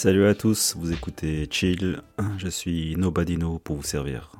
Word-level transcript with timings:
Salut 0.00 0.26
à 0.26 0.34
tous, 0.36 0.76
vous 0.76 0.92
écoutez 0.92 1.48
Chill, 1.50 2.00
je 2.36 2.46
suis 2.46 2.94
Nobadino 2.94 3.58
pour 3.58 3.74
vous 3.74 3.82
servir. 3.82 4.30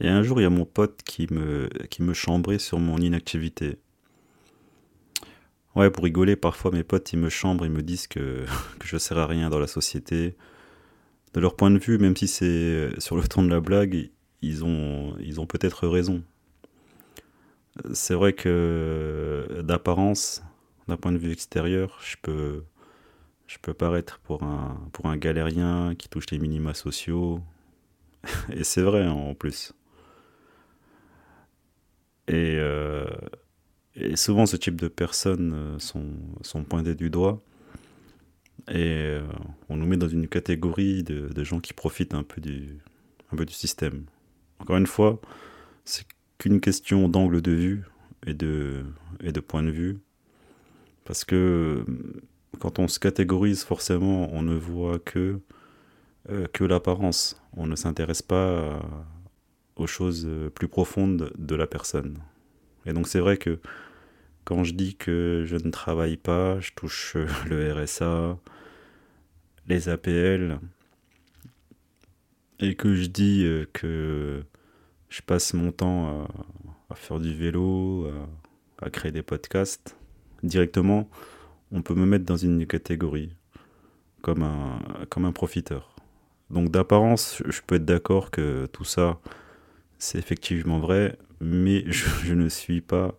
Et 0.00 0.08
un 0.08 0.22
jour, 0.22 0.40
il 0.40 0.44
y 0.44 0.46
a 0.46 0.50
mon 0.50 0.64
pote 0.64 1.02
qui 1.04 1.30
me, 1.30 1.68
qui 1.90 2.02
me 2.02 2.14
chambrait 2.14 2.58
sur 2.58 2.78
mon 2.78 2.96
inactivité. 2.96 3.76
Ouais, 5.74 5.90
pour 5.90 6.04
rigoler, 6.04 6.34
parfois 6.34 6.70
mes 6.70 6.82
potes, 6.82 7.12
ils 7.12 7.18
me 7.18 7.28
chambrent, 7.28 7.66
ils 7.66 7.70
me 7.70 7.82
disent 7.82 8.06
que, 8.06 8.46
que 8.78 8.86
je 8.86 8.96
sers 8.96 9.18
à 9.18 9.26
rien 9.26 9.50
dans 9.50 9.58
la 9.58 9.66
société. 9.66 10.34
De 11.34 11.40
leur 11.40 11.54
point 11.54 11.70
de 11.70 11.78
vue, 11.78 11.98
même 11.98 12.16
si 12.16 12.26
c'est 12.26 12.98
sur 12.98 13.16
le 13.16 13.28
ton 13.28 13.42
de 13.42 13.50
la 13.50 13.60
blague, 13.60 14.08
ils 14.40 14.64
ont 14.64 15.46
peut-être 15.46 15.86
raison. 15.88 16.22
C'est 17.92 18.14
vrai 18.14 18.32
que 18.32 19.60
d'apparence, 19.62 20.42
d'un 20.88 20.96
point 20.96 21.12
de 21.12 21.18
vue 21.18 21.32
extérieur, 21.32 21.98
je 22.02 22.16
peux, 22.22 22.62
je 23.46 23.58
peux 23.58 23.74
paraître 23.74 24.20
pour 24.20 24.42
un, 24.42 25.16
galérien 25.16 25.94
qui 25.94 26.08
touche 26.08 26.30
les 26.30 26.38
minima 26.38 26.74
sociaux. 26.74 27.40
Et 28.52 28.64
c'est 28.64 28.82
vrai 28.82 29.06
en 29.06 29.34
plus. 29.34 29.72
Et, 32.26 32.56
euh, 32.56 33.04
et, 33.96 34.16
souvent, 34.16 34.46
ce 34.46 34.56
type 34.56 34.80
de 34.80 34.88
personnes 34.88 35.52
euh, 35.54 35.78
sont, 35.78 36.10
sont 36.40 36.64
pointées 36.64 36.94
du 36.94 37.10
doigt. 37.10 37.42
Et 38.68 38.94
euh, 38.96 39.22
on 39.68 39.76
nous 39.76 39.86
met 39.86 39.98
dans 39.98 40.08
une 40.08 40.26
catégorie 40.26 41.02
de, 41.02 41.44
gens 41.44 41.60
qui 41.60 41.74
profitent 41.74 42.14
un 42.14 42.22
peu, 42.22 42.40
du, 42.40 42.80
système. 43.48 44.04
Encore 44.58 44.78
une 44.78 44.86
fois, 44.86 45.20
c'est 45.84 46.06
qu'une 46.38 46.60
question 46.60 47.08
d'angle 47.08 47.42
de 47.42 47.52
vue 47.52 47.84
et 48.26 48.32
de 48.32 48.84
point 49.46 49.62
de 49.62 49.70
vue. 49.70 49.98
Parce 51.04 51.24
que 51.24 51.84
quand 52.64 52.78
on 52.78 52.88
se 52.88 52.98
catégorise, 52.98 53.62
forcément, 53.62 54.32
on 54.32 54.40
ne 54.40 54.54
voit 54.54 54.98
que, 54.98 55.38
euh, 56.30 56.46
que 56.50 56.64
l'apparence. 56.64 57.38
On 57.54 57.66
ne 57.66 57.76
s'intéresse 57.76 58.22
pas 58.22 58.80
aux 59.76 59.86
choses 59.86 60.26
plus 60.54 60.66
profondes 60.66 61.30
de 61.36 61.54
la 61.54 61.66
personne. 61.66 62.16
Et 62.86 62.94
donc 62.94 63.06
c'est 63.06 63.20
vrai 63.20 63.36
que 63.36 63.60
quand 64.44 64.64
je 64.64 64.72
dis 64.72 64.94
que 64.94 65.42
je 65.44 65.56
ne 65.56 65.70
travaille 65.70 66.16
pas, 66.16 66.58
je 66.60 66.72
touche 66.74 67.18
le 67.50 67.70
RSA, 67.70 68.38
les 69.68 69.90
APL, 69.90 70.58
et 72.60 72.76
que 72.76 72.94
je 72.94 73.08
dis 73.08 73.46
que 73.74 74.42
je 75.10 75.20
passe 75.20 75.52
mon 75.52 75.70
temps 75.70 76.26
à, 76.88 76.94
faire 76.94 77.20
du 77.20 77.34
vélo, 77.34 78.10
à, 78.80 78.88
créer 78.88 79.12
des 79.12 79.22
podcasts, 79.22 79.98
directement, 80.42 81.10
on 81.74 81.82
peut 81.82 81.94
me 81.94 82.06
mettre 82.06 82.24
dans 82.24 82.36
une 82.36 82.66
catégorie, 82.66 83.36
comme 84.22 84.44
un, 84.44 85.32
profiteur. 85.32 85.96
Donc 86.48 86.70
d'apparence, 86.70 87.42
je 87.46 87.60
peux 87.66 87.74
être 87.74 87.84
d'accord 87.84 88.30
que 88.30 88.66
tout 88.66 88.84
ça, 88.84 89.18
c'est 89.98 90.18
effectivement 90.18 90.78
vrai, 90.78 91.18
mais 91.40 91.84
je, 91.90 92.32
ne 92.32 92.48
suis 92.48 92.80
pas 92.80 93.18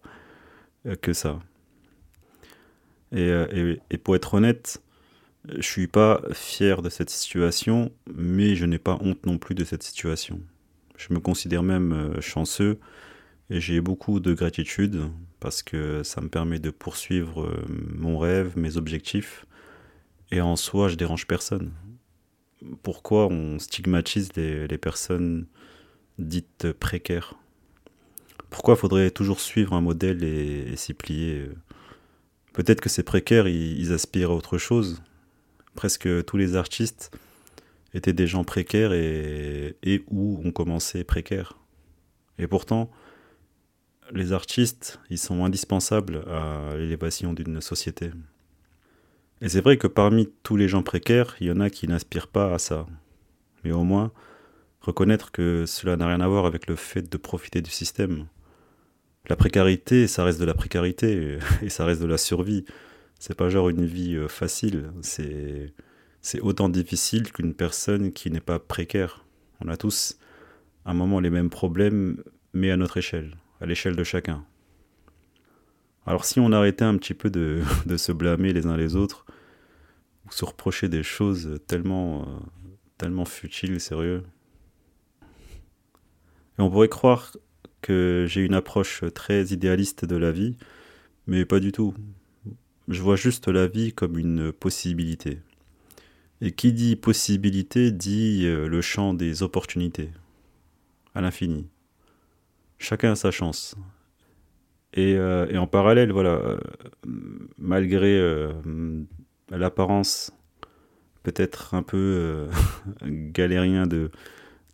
que 1.02 1.12
ça. 1.12 1.40
Et, 3.12 3.28
et, 3.28 3.82
et, 3.92 3.98
pour 3.98 4.16
être 4.16 4.36
honnête, 4.36 4.82
je 5.54 5.62
suis 5.62 5.88
pas 5.88 6.22
fier 6.32 6.82
de 6.82 6.90
cette 6.90 7.10
situation, 7.10 7.92
mais 8.16 8.56
je 8.56 8.66
n'ai 8.66 8.80
pas 8.80 8.98
honte 9.02 9.26
non 9.26 9.38
plus 9.38 9.54
de 9.54 9.66
cette 9.66 9.84
situation. 9.84 10.40
Je 10.96 11.14
me 11.14 11.20
considère 11.20 11.62
même 11.62 12.22
chanceux 12.22 12.80
et 13.50 13.60
j'ai 13.60 13.82
beaucoup 13.82 14.22
de 14.22 14.34
gratitude 14.34 15.10
parce 15.46 15.62
que 15.62 16.02
ça 16.02 16.22
me 16.22 16.28
permet 16.28 16.58
de 16.58 16.72
poursuivre 16.72 17.56
mon 17.70 18.18
rêve, 18.18 18.58
mes 18.58 18.78
objectifs, 18.78 19.46
et 20.32 20.42
en 20.42 20.56
soi, 20.56 20.88
je 20.88 20.96
dérange 20.96 21.28
personne. 21.28 21.72
Pourquoi 22.82 23.28
on 23.28 23.60
stigmatise 23.60 24.30
les, 24.36 24.78
personnes 24.80 25.46
dites 26.18 26.72
précaires? 26.72 27.36
Pourquoi 28.50 28.76
faudrait 28.76 29.12
toujours 29.12 29.40
suivre 29.40 29.74
un 29.74 29.82
modèle 29.82 30.24
et, 30.24 30.76
s'y 30.78 30.96
plier? 30.96 31.48
Peut-être 32.54 32.82
que 32.82 32.90
ces 32.90 33.04
précaires, 33.04 33.48
ils, 33.48 33.80
ils, 33.80 33.94
aspirent 33.94 34.32
à 34.32 34.36
autre 34.36 34.58
chose. 34.58 35.04
Presque 35.76 36.26
tous 36.26 36.38
les 36.38 36.56
artistes 36.56 37.16
étaient 37.94 38.14
des 38.14 38.26
gens 38.26 38.46
précaires 38.46 38.94
et, 38.94 39.78
et 39.84 40.06
ou 40.10 40.42
ont 40.44 40.52
commencé 40.52 41.04
précaires. 41.04 41.60
Et 42.40 42.48
pourtant, 42.48 42.90
les 44.12 44.34
artistes, 44.34 45.00
ils 45.10 45.18
sont 45.18 45.44
indispensables 45.44 46.24
à 46.28 46.76
l'élévation 46.78 47.34
d'une 47.34 47.62
société. 47.62 48.12
Et 49.42 49.50
c'est 49.50 49.62
vrai 49.62 49.78
que 49.78 49.88
parmi 49.88 50.30
tous 50.44 50.56
les 50.56 50.68
gens 50.68 50.84
précaires, 50.84 51.36
il 51.40 51.48
y 51.48 51.52
en 51.52 51.60
a 51.60 51.70
qui 51.70 51.88
n'aspirent 51.88 52.28
pas 52.28 52.54
à 52.54 52.60
ça. 52.60 52.86
Mais 53.64 53.72
au 53.72 53.84
moins, 53.84 54.12
reconnaître 54.82 55.32
que 55.32 55.66
cela 55.66 55.98
n'a 55.98 56.08
rien 56.08 56.22
à 56.22 56.28
voir 56.28 56.46
avec 56.46 56.68
le 56.68 56.76
fait 56.76 57.12
de 57.12 57.18
profiter 57.18 57.62
du 57.62 57.72
système. 57.72 58.28
La 59.28 59.36
précarité, 59.36 60.08
ça 60.08 60.24
reste 60.24 60.40
de 60.40 60.46
la 60.46 60.54
précarité, 60.54 61.40
et 61.62 61.70
ça 61.70 61.86
reste 61.86 62.02
de 62.02 62.08
la 62.08 62.18
survie. 62.18 62.66
C'est 63.20 63.36
pas 63.36 63.50
genre 63.50 63.70
une 63.70 63.86
vie 63.86 64.18
facile, 64.28 64.92
c'est, 65.02 65.74
c'est 66.22 66.42
autant 66.42 66.70
difficile 66.70 67.32
qu'une 67.32 67.54
personne 67.54 68.12
qui 68.12 68.30
n'est 68.30 68.42
pas 68.42 68.60
précaire. 68.60 69.26
On 69.62 69.68
a 69.70 69.78
tous, 69.78 70.18
à 70.86 70.92
un 70.92 70.94
moment, 70.94 71.20
les 71.20 71.30
mêmes 71.30 71.50
problèmes, 71.50 72.24
mais 72.54 72.72
à 72.72 72.78
notre 72.78 72.98
échelle 72.98 73.36
à 73.62 73.66
l'échelle 73.66 73.96
de 73.96 74.04
chacun. 74.04 74.46
Alors 76.06 76.26
si 76.26 76.40
on 76.40 76.52
arrêtait 76.52 76.86
un 76.86 76.98
petit 76.98 77.14
peu 77.14 77.30
de, 77.30 77.64
se 77.98 78.12
blâmer 78.12 78.54
les 78.54 78.66
uns 78.68 78.78
les 78.78 78.96
autres, 78.96 79.26
ou 80.26 80.32
se 80.32 80.46
reprocher 80.46 80.90
des 80.90 81.04
choses 81.04 81.60
tellement, 81.68 82.24
euh, 82.24 82.26
tellement 82.98 83.26
futiles, 83.26 83.80
sérieux, 83.80 84.24
et 86.58 86.62
on 86.62 86.70
pourrait 86.70 86.90
croire 86.90 87.36
que 87.82 88.26
j'ai 88.28 88.42
une 88.42 88.54
approche 88.54 89.04
très 89.14 89.48
idéaliste 89.48 90.06
de 90.06 90.16
la 90.16 90.32
vie, 90.32 90.56
mais 91.28 91.46
pas 91.46 91.60
du 91.60 91.72
tout. 91.72 91.94
Je 92.88 93.02
vois 93.02 93.16
juste 93.16 93.48
la 93.48 93.68
vie 93.68 93.94
comme 93.94 94.18
une 94.18 94.52
possibilité. 94.52 95.40
Et 96.42 96.52
qui 96.52 96.72
dit 96.72 96.96
possibilité 96.96 97.92
dit 97.92 98.46
euh, 98.46 98.68
le 98.68 98.82
champ 98.82 99.14
des 99.14 99.44
opportunités, 99.44 100.12
à 101.14 101.22
l'infini 101.22 101.68
chacun 102.80 103.12
a 103.12 103.16
sa 103.16 103.32
chance. 103.32 103.76
Et, 104.96 105.16
euh, 105.16 105.58
en 105.58 105.68
parallèle, 105.68 106.12
voilà, 106.12 106.36
euh, 106.36 106.58
malgré 107.58 108.18
euh, 108.18 108.54
l'apparence 109.50 110.32
peut-être 111.24 111.74
un 111.74 111.84
peu 111.84 112.48
galérien 113.04 113.88
de, 113.88 114.12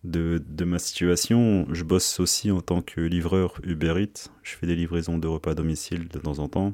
de, 0.04 0.66
ma 0.66 0.80
situation, 0.80 1.66
je 1.72 1.84
bosse 1.84 2.20
aussi 2.20 2.52
en 2.52 2.62
tant 2.62 2.82
que 2.82 3.02
livreur 3.02 3.56
Uber 3.64 3.96
Eats. 3.98 4.30
Je 4.44 4.56
fais 4.56 4.68
des 4.68 4.76
livraisons 4.76 5.18
de 5.18 5.28
repas 5.28 5.52
à 5.52 5.56
domicile 5.56 6.08
de 6.08 6.20
temps 6.20 6.40
en 6.40 6.50
temps. 6.50 6.74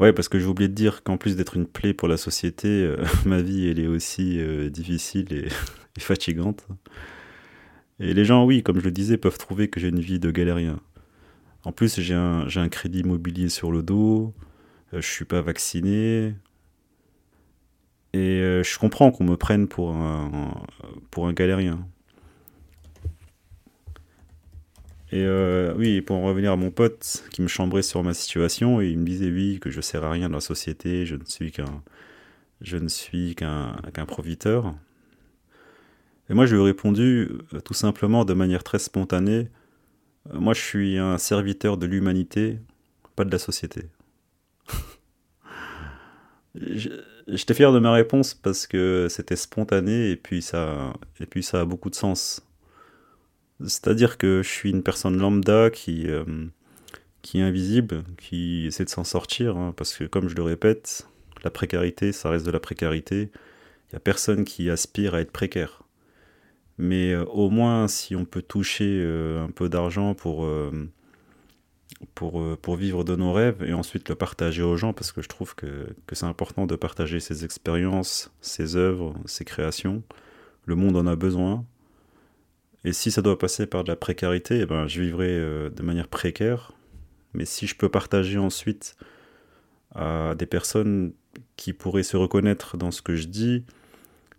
Ouais, 0.00 0.12
parce 0.12 0.28
que 0.28 0.38
j'ai 0.38 0.46
oublié 0.46 0.68
de 0.68 0.74
dire 0.74 1.02
qu'en 1.02 1.18
plus 1.18 1.36
d'être 1.36 1.56
une 1.56 1.66
plaie 1.66 1.92
pour 1.92 2.08
la 2.08 2.16
société, 2.16 2.90
ma 3.26 3.42
vie, 3.42 3.68
elle 3.68 3.78
est 3.78 3.86
aussi 3.86 4.40
difficile 4.70 5.32
et 5.32 5.48
fatigante. 6.00 6.66
Et 8.00 8.14
les 8.14 8.24
gens, 8.24 8.44
oui, 8.44 8.62
comme 8.62 8.78
je 8.78 8.84
le 8.84 8.90
disais, 8.90 9.16
peuvent 9.16 9.38
trouver 9.38 9.68
que 9.68 9.80
j'ai 9.80 9.88
une 9.88 10.00
vie 10.00 10.20
de 10.20 10.30
galérien. 10.30 10.80
En 11.64 11.72
plus, 11.72 12.00
j'ai 12.00 12.14
un, 12.14 12.46
un, 12.54 12.68
crédit 12.68 13.00
immobilier 13.00 13.48
sur 13.48 13.72
le 13.72 13.82
dos, 13.82 14.34
euh, 14.94 15.00
je 15.00 15.06
suis 15.06 15.24
pas 15.24 15.40
vacciné. 15.40 16.34
Et 18.12 18.40
euh, 18.40 18.62
je 18.62 18.78
comprends 18.78 19.10
qu'on 19.10 19.24
me 19.24 19.36
prenne 19.36 19.68
pour 19.68 19.90
un, 19.94 20.54
pour 21.10 21.26
un 21.28 21.32
galérien. 21.32 21.86
Et 25.10 25.24
euh, 25.24 25.74
oui, 25.76 26.02
pour 26.02 26.16
en 26.16 26.24
revenir 26.24 26.52
à 26.52 26.56
mon 26.56 26.70
pote 26.70 27.24
qui 27.30 27.40
me 27.42 27.48
chambrait 27.48 27.82
sur 27.82 28.02
ma 28.02 28.12
situation, 28.14 28.80
et 28.80 28.88
il 28.88 28.98
me 28.98 29.06
disait 29.06 29.30
oui, 29.30 29.58
que 29.60 29.70
je 29.70 29.80
sers 29.80 30.04
à 30.04 30.10
rien 30.10 30.28
dans 30.28 30.36
la 30.36 30.40
société, 30.40 31.06
je 31.06 31.16
ne 31.16 31.24
suis 31.24 31.50
qu'un 31.50 31.82
je 32.60 32.76
ne 32.76 32.88
suis 32.88 33.34
qu'un 33.34 33.76
profiteur. 34.06 34.74
Et 36.30 36.34
moi, 36.34 36.46
je 36.46 36.54
lui 36.54 36.62
ai 36.62 36.66
répondu 36.66 37.30
euh, 37.54 37.60
tout 37.60 37.74
simplement 37.74 38.24
de 38.24 38.34
manière 38.34 38.62
très 38.62 38.78
spontanée 38.78 39.48
euh, 40.32 40.38
Moi, 40.38 40.54
je 40.54 40.60
suis 40.60 40.98
un 40.98 41.18
serviteur 41.18 41.76
de 41.78 41.86
l'humanité, 41.86 42.58
pas 43.16 43.24
de 43.24 43.30
la 43.30 43.38
société. 43.38 43.86
j'étais 47.26 47.54
fier 47.54 47.72
de 47.72 47.78
ma 47.78 47.92
réponse 47.92 48.34
parce 48.34 48.66
que 48.66 49.06
c'était 49.08 49.36
spontané 49.36 50.10
et 50.10 50.16
puis 50.16 50.42
ça, 50.42 50.92
et 51.20 51.26
puis 51.26 51.42
ça 51.42 51.60
a 51.60 51.64
beaucoup 51.64 51.90
de 51.90 51.94
sens. 51.94 52.42
C'est-à-dire 53.60 54.18
que 54.18 54.42
je 54.42 54.48
suis 54.48 54.70
une 54.70 54.82
personne 54.82 55.18
lambda 55.18 55.70
qui, 55.70 56.08
euh, 56.08 56.24
qui 57.22 57.40
est 57.40 57.42
invisible, 57.42 58.04
qui 58.18 58.66
essaie 58.66 58.84
de 58.84 58.90
s'en 58.90 59.04
sortir, 59.04 59.56
hein, 59.56 59.74
parce 59.76 59.94
que 59.96 60.04
comme 60.04 60.28
je 60.28 60.36
le 60.36 60.42
répète, 60.42 61.08
la 61.42 61.50
précarité, 61.50 62.12
ça 62.12 62.30
reste 62.30 62.46
de 62.46 62.50
la 62.50 62.60
précarité. 62.60 63.30
Il 63.86 63.94
n'y 63.94 63.96
a 63.96 64.00
personne 64.00 64.44
qui 64.44 64.70
aspire 64.70 65.14
à 65.14 65.20
être 65.20 65.32
précaire. 65.32 65.82
Mais 66.78 67.12
euh, 67.12 67.24
au 67.26 67.50
moins, 67.50 67.88
si 67.88 68.16
on 68.16 68.24
peut 68.24 68.42
toucher 68.42 69.00
euh, 69.02 69.44
un 69.44 69.50
peu 69.50 69.68
d'argent 69.68 70.14
pour, 70.14 70.48
pour, 72.14 72.58
pour 72.58 72.76
vivre 72.76 73.04
de 73.04 73.16
nos 73.16 73.32
rêves 73.32 73.62
et 73.62 73.72
ensuite 73.72 74.08
le 74.08 74.14
partager 74.14 74.62
aux 74.62 74.76
gens, 74.76 74.92
parce 74.92 75.12
que 75.12 75.22
je 75.22 75.28
trouve 75.28 75.54
que, 75.54 75.88
que 76.06 76.14
c'est 76.14 76.26
important 76.26 76.66
de 76.66 76.76
partager 76.76 77.20
ses 77.20 77.44
expériences, 77.44 78.32
ses 78.40 78.76
œuvres, 78.76 79.14
ses 79.26 79.44
créations. 79.44 80.02
Le 80.64 80.74
monde 80.74 80.96
en 80.96 81.06
a 81.06 81.16
besoin. 81.16 81.64
Et 82.84 82.92
si 82.92 83.10
ça 83.10 83.22
doit 83.22 83.38
passer 83.38 83.66
par 83.66 83.84
de 83.84 83.88
la 83.88 83.96
précarité, 83.96 84.60
eh 84.60 84.66
ben, 84.66 84.86
je 84.86 85.02
vivrai 85.02 85.28
euh, 85.28 85.70
de 85.70 85.82
manière 85.82 86.08
précaire. 86.08 86.72
Mais 87.34 87.44
si 87.44 87.66
je 87.66 87.76
peux 87.76 87.88
partager 87.88 88.38
ensuite 88.38 88.96
à 89.94 90.34
des 90.36 90.46
personnes 90.46 91.12
qui 91.56 91.72
pourraient 91.72 92.02
se 92.02 92.16
reconnaître 92.16 92.76
dans 92.76 92.90
ce 92.90 93.02
que 93.02 93.16
je 93.16 93.26
dis, 93.26 93.64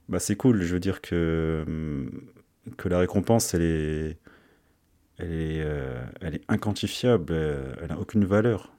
bah 0.10 0.20
c'est 0.20 0.36
cool. 0.36 0.62
Je 0.64 0.74
veux 0.74 0.80
dire 0.80 1.02
que, 1.02 1.64
hum, 1.68 2.10
que 2.78 2.90
la 2.90 3.00
récompense, 3.00 3.54
elle 3.54 3.62
est, 3.62 4.18
elle 5.18 5.32
est, 5.32 5.62
euh, 5.62 6.04
elle 6.22 6.36
est 6.36 6.44
inquantifiable, 6.50 7.34
elle 7.82 7.90
n'a 7.90 8.00
aucune 8.00 8.26
valeur. 8.26 8.74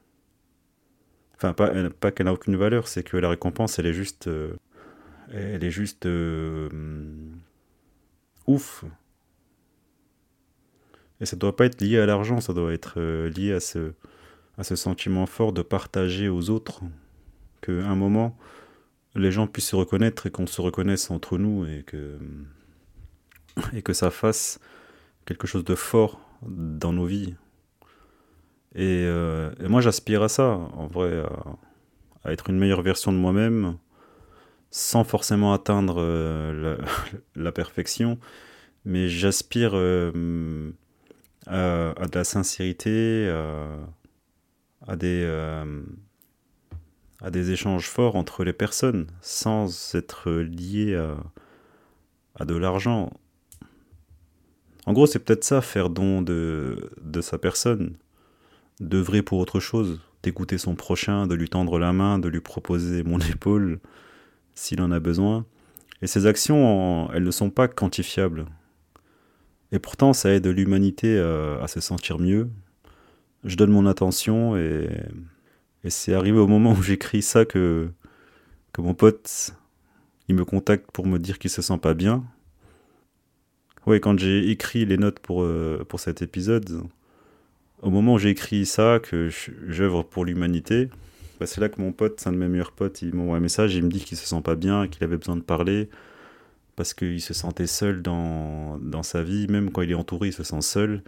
Enfin, 1.37 1.55
pas, 1.55 1.73
pas 1.91 2.11
qu'elle 2.11 2.27
n'a 2.27 2.35
aucune 2.35 2.57
valeur, 2.57 2.89
c'est 2.89 3.03
que 3.03 3.17
la 3.17 3.31
récompense, 3.31 3.79
elle 3.79 3.87
est 3.87 3.95
juste, 3.95 4.27
euh, 4.29 4.55
elle 5.33 5.65
est 5.65 5.71
juste 5.71 6.05
hum, 6.07 7.41
ouf. 8.47 8.85
Et 11.21 11.27
ça 11.27 11.37
ne 11.37 11.41
doit 11.41 11.55
pas 11.55 11.67
être 11.67 11.81
lié 11.81 11.99
à 11.99 12.07
l'argent, 12.07 12.41
ça 12.41 12.53
doit 12.53 12.73
être 12.73 12.95
euh, 12.99 13.31
lié 13.31 13.53
à 13.53 13.61
ce, 13.61 13.93
à 14.59 14.65
ce 14.65 14.77
sentiment 14.77 15.27
fort 15.27 15.53
de 15.53 15.63
partager 15.63 16.29
aux 16.29 16.51
autres, 16.51 16.81
qu'à 17.61 17.73
un 17.73 17.95
moment, 17.95 18.37
les 19.21 19.33
gens 19.33 19.47
puissent 19.47 19.69
se 19.69 19.77
reconnaître 19.77 20.27
et 20.27 20.31
qu'on 20.31 20.47
se 20.47 20.61
reconnaisse 20.61 21.11
entre 21.11 21.39
nous 21.39 21.67
et 21.67 21.85
que, 21.85 22.19
ça 23.93 24.11
fasse 24.11 24.61
quelque 25.27 25.47
chose 25.47 25.65
de 25.65 25.75
fort 25.75 26.21
dans 26.43 26.93
nos 26.93 27.07
vies. 27.07 27.35
Et, 28.75 29.05
euh, 29.07 29.51
moi, 29.61 29.81
j'aspire 29.81 30.23
à 30.23 30.29
ça, 30.29 30.49
en 30.49 30.87
vrai, 30.87 31.23
à, 32.25 32.33
être 32.33 32.51
une 32.51 32.59
meilleure 32.59 32.83
version 32.83 33.13
de 33.13 33.17
moi-même, 33.17 33.77
sans 34.71 35.05
forcément 35.05 35.53
atteindre 35.53 35.97
euh, 35.99 36.77
la, 37.35 37.53
perfection, 37.53 38.19
mais 38.85 39.09
j'aspire 39.09 39.73
euh, 39.75 40.73
à 41.47 42.07
de 42.07 42.15
la 42.15 42.25
sincérité, 42.25 43.29
à, 44.87 44.97
des, 44.97 45.25
à 47.23 47.31
des 47.31 47.51
échanges 47.51 47.89
forts 47.89 48.17
entre 48.17 48.45
les 48.45 48.53
personnes, 48.53 49.07
sans 49.21 49.95
être 49.95 50.31
lié 50.33 50.95
à, 52.39 52.45
de 52.45 52.55
l'argent. 52.55 53.13
En 54.87 54.93
gros, 54.93 55.07
c'est 55.07 55.19
peut-être 55.19 55.45
ça, 55.45 55.61
faire 55.61 55.91
don 55.91 56.23
de, 56.23 56.91
de 57.03 57.21
sa 57.21 57.39
personne, 57.39 57.97
d'œuvrer 58.81 59.23
pour 59.23 59.39
autre 59.39 59.61
chose, 59.61 60.01
d'écouter 60.23 60.59
son 60.59 60.75
prochain, 60.75 61.27
de 61.27 61.35
lui 61.35 61.49
tendre 61.49 61.79
la 61.79 61.93
main, 61.93 62.19
de 62.19 62.29
lui 62.29 62.41
proposer 62.41 63.03
mon 63.03 63.19
épaule 63.33 63.81
s'il 64.55 64.81
en 64.81 64.91
a 64.91 65.01
besoin. 65.01 65.45
Et 66.03 66.07
ces 66.07 66.27
actions, 66.27 67.11
elles 67.13 67.25
ne 67.25 67.31
sont 67.31 67.51
pas 67.51 67.69
quantifiables. 67.69 68.47
Et 69.73 69.79
pourtant, 69.79 70.13
ça 70.13 70.31
aide 70.31 70.47
l'humanité 70.47 71.19
à, 71.19 71.69
se 71.69 71.81
sentir 71.81 72.19
mieux. 72.19 72.49
Je 73.45 73.57
donne 73.57 73.71
mon 73.71 73.87
attention 73.87 74.57
et, 74.57 74.89
c'est 75.89 76.13
arrivé 76.13 76.39
au 76.39 76.47
moment 76.47 76.73
où 76.73 76.83
j'écris 76.83 77.23
ça 77.23 77.45
que, 77.45 77.89
que 78.73 78.83
mon 78.83 78.95
pote, 78.95 79.55
il 80.29 80.35
me 80.35 80.45
contacte 80.45 80.91
pour 80.93 81.07
me 81.07 81.19
dire 81.19 81.39
qu'il 81.39 81.51
se 81.51 81.63
sent 81.63 81.79
pas 81.79 81.95
bien. 81.95 82.25
Ouais, 83.87 83.99
quand 83.99 84.19
j'ai 84.19 84.51
écrit 84.51 84.85
les 84.85 84.99
notes 84.99 85.21
pour, 85.21 85.43
euh, 85.43 85.85
pour 85.89 86.01
cet 86.01 86.21
épisode, 86.21 86.83
au 87.81 87.91
moment 87.91 88.15
où 88.15 88.19
j'ai 88.19 88.29
écrit 88.29 88.67
ça, 88.67 89.01
que 89.03 89.31
j'œuvre 89.67 90.03
pour 90.03 90.27
l'humanité, 90.27 90.91
bah, 91.39 91.47
c'est 91.47 91.63
là 91.63 91.71
que 91.71 91.81
mon 91.81 91.93
pote, 91.93 92.21
c'est 92.21 92.29
un 92.29 92.33
de 92.33 92.37
mes 92.37 92.49
meilleurs 92.49 92.73
potes, 92.73 93.01
il 93.01 93.15
m'envoie 93.15 93.39
un 93.39 93.41
message, 93.41 93.75
il 93.75 93.83
me 93.83 93.89
dit 93.89 94.01
qu'il 94.01 94.19
se 94.19 94.27
sent 94.27 94.43
pas 94.43 94.55
bien, 94.55 94.87
qu'il 94.87 95.03
avait 95.03 95.17
besoin 95.17 95.37
de 95.37 95.43
parler, 95.43 95.89
parce 96.77 96.93
qu'il 96.93 97.23
se 97.23 97.33
sentait 97.33 97.67
seul 97.67 98.03
dans, 98.03 98.79
dans 98.79 99.03
sa 99.03 99.23
vie, 99.23 99.47
même 99.49 99.71
quand 99.71 99.81
il 99.81 99.91
est 99.91 99.95
entouré, 99.95 100.29
il 100.29 100.33
se 100.35 100.43
sent 100.43 100.61
seul, 100.61 101.03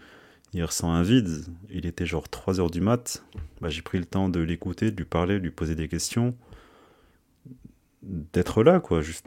il 0.52 0.64
ressent 0.64 0.92
un 0.92 1.02
vide. 1.02 1.44
Il 1.70 1.86
était 1.86 2.06
genre 2.06 2.28
3 2.28 2.60
heures 2.60 2.70
du 2.70 2.80
mat, 2.80 3.24
bah, 3.60 3.68
j'ai 3.68 3.82
pris 3.82 3.98
le 3.98 4.04
temps 4.04 4.28
de 4.28 4.40
l'écouter, 4.40 4.90
de 4.90 4.96
lui 4.96 5.04
parler, 5.04 5.38
de 5.38 5.44
lui 5.44 5.50
poser 5.50 5.74
des 5.74 5.88
questions, 5.88 6.34
d'être 8.02 8.62
là, 8.62 8.80
quoi, 8.80 9.00
juste 9.00 9.26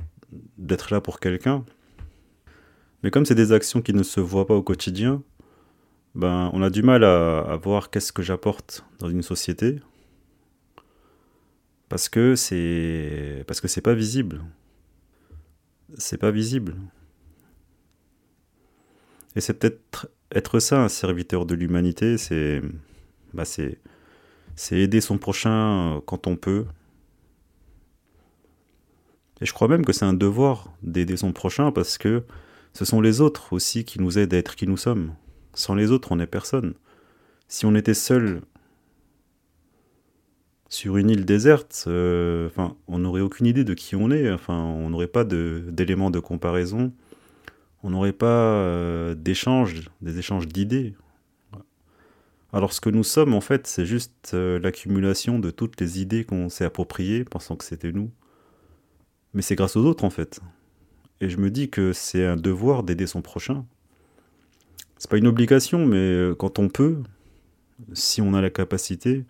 d'être 0.58 0.92
là 0.92 1.02
pour 1.02 1.20
quelqu'un. 1.20 1.66
Mais 3.04 3.12
comme 3.12 3.26
c'est 3.26 3.36
des 3.36 3.52
actions 3.52 3.82
qui 3.82 3.94
ne 3.94 4.04
se 4.04 4.20
voient 4.20 4.48
pas 4.48 4.56
au 4.56 4.64
quotidien, 4.64 5.24
ben, 6.16 6.50
on 6.54 6.62
a 6.62 6.70
du 6.70 6.82
mal 6.84 7.04
à, 7.04 7.58
voir 7.62 7.90
qu'est-ce 7.90 8.12
que 8.14 8.24
j'apporte 8.24 8.86
dans 9.00 9.10
une 9.10 9.22
société, 9.22 9.80
parce 11.90 12.10
que 12.10 12.36
c'est 12.36 13.44
parce 13.48 13.62
que 13.62 13.68
c'est 13.68 13.82
pas 13.82 13.94
visible 13.94 14.42
c'est 15.98 16.18
pas 16.18 16.32
visible. 16.32 16.76
Et 19.36 19.42
c'est 19.42 19.54
peut-être 19.54 20.10
être 20.34 20.60
ça, 20.60 20.84
un 20.84 20.90
serviteur 20.90 21.46
de 21.46 21.56
l'humanité, 21.56 22.18
c'est 22.18 22.62
bah 23.34 23.44
aider 24.72 25.02
son 25.02 25.18
prochain 25.18 26.02
quand 26.06 26.28
on 26.28 26.36
peut. 26.36 26.66
Et 29.42 29.46
je 29.46 29.54
crois 29.54 29.68
même 29.68 29.86
que 29.86 29.94
c'est 29.94 30.06
un 30.06 30.14
devoir 30.14 30.74
d'aider 30.82 31.18
son 31.18 31.34
prochain 31.34 31.72
parce 31.72 31.98
que 31.98 32.24
ce 32.74 32.86
sont 32.86 33.02
les 33.02 33.22
autres 33.22 33.54
aussi 33.54 33.86
qui 33.86 34.00
nous 34.00 34.18
aident 34.18 34.34
à 34.34 34.38
être 34.38 34.56
qui 34.56 34.68
nous 34.68 34.78
sommes. 34.78 35.14
Sans 35.54 35.76
les 35.76 35.92
autres, 35.92 36.12
on 36.12 36.18
n'est 36.18 36.28
personne. 36.28 36.74
Si 37.48 37.66
on 37.66 37.76
était 37.76 37.94
seul 37.94 38.42
sur 40.70 40.98
une 40.98 41.10
île 41.10 41.26
déserte, 41.26 41.86
euh, 41.88 42.50
on 42.88 43.00
n'aurait 43.00 43.22
aucune 43.22 43.46
idée 43.46 43.64
de 43.64 43.74
qui 43.74 43.96
on 43.96 44.12
est. 44.12 44.32
Enfin, 44.32 44.58
on 44.58 44.90
n'aurait 44.90 45.08
pas 45.08 45.24
d'éléments 45.24 46.12
de, 46.12 46.20
comparaison. 46.20 46.92
On 47.86 47.92
n'aurait 47.92 48.14
pas 48.14 48.26
euh, 48.26 49.14
d'échanges, 49.14 49.92
des 50.02 50.18
échanges 50.18 50.48
d'idées. 50.48 50.96
Alors 52.52 52.74
ce 52.74 52.82
que 52.82 52.90
nous 52.90 53.04
sommes, 53.04 53.36
en 53.36 53.42
fait, 53.42 53.68
c'est 53.68 53.86
juste 53.86 54.32
euh, 54.34 54.58
l'accumulation 54.58 55.38
de 55.38 55.52
toutes 55.52 55.80
les 55.80 56.02
idées 56.02 56.24
qu'on 56.24 56.50
s'est 56.50 56.66
appropriées, 56.66 57.26
pensant 57.26 57.56
que 57.56 57.64
c'était 57.64 57.92
nous. 57.92 58.10
Mais 59.36 59.44
c'est 59.44 59.54
grâce 59.54 59.76
aux 59.76 59.86
autres, 59.86 60.04
en 60.04 60.10
fait. 60.10 60.40
Et 61.22 61.30
je 61.30 61.38
me 61.38 61.52
dis 61.52 61.70
que 61.70 61.94
c'est 61.94 62.26
un 62.26 62.38
devoir 62.38 62.82
d'aider 62.82 63.06
son 63.06 63.22
prochain. 63.22 63.68
C'est 64.98 65.12
pas 65.12 65.18
une 65.18 65.28
obligation, 65.28 65.86
mais 65.86 66.32
quand 66.40 66.58
on 66.58 66.70
peut, 66.70 67.04
si 67.94 68.20
on 68.20 68.34
a 68.34 68.42
la 68.42 68.50
capacité, 68.50 69.26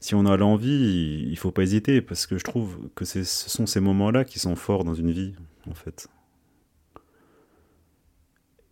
si 0.00 0.14
on 0.14 0.26
a 0.26 0.36
l'envie, 0.36 1.26
il 1.26 1.38
faut 1.38 1.52
pas 1.52 1.62
hésiter, 1.62 2.02
parce 2.02 2.26
que 2.26 2.36
je 2.36 2.44
trouve 2.44 2.90
que 2.94 3.06
ce 3.06 3.24
sont 3.24 3.64
ces 3.64 3.80
moments-là 3.80 4.26
qui 4.26 4.38
sont 4.38 4.56
forts 4.56 4.84
dans 4.84 4.94
une 4.94 5.10
vie, 5.10 5.32
en 5.70 5.74
fait. 5.74 6.10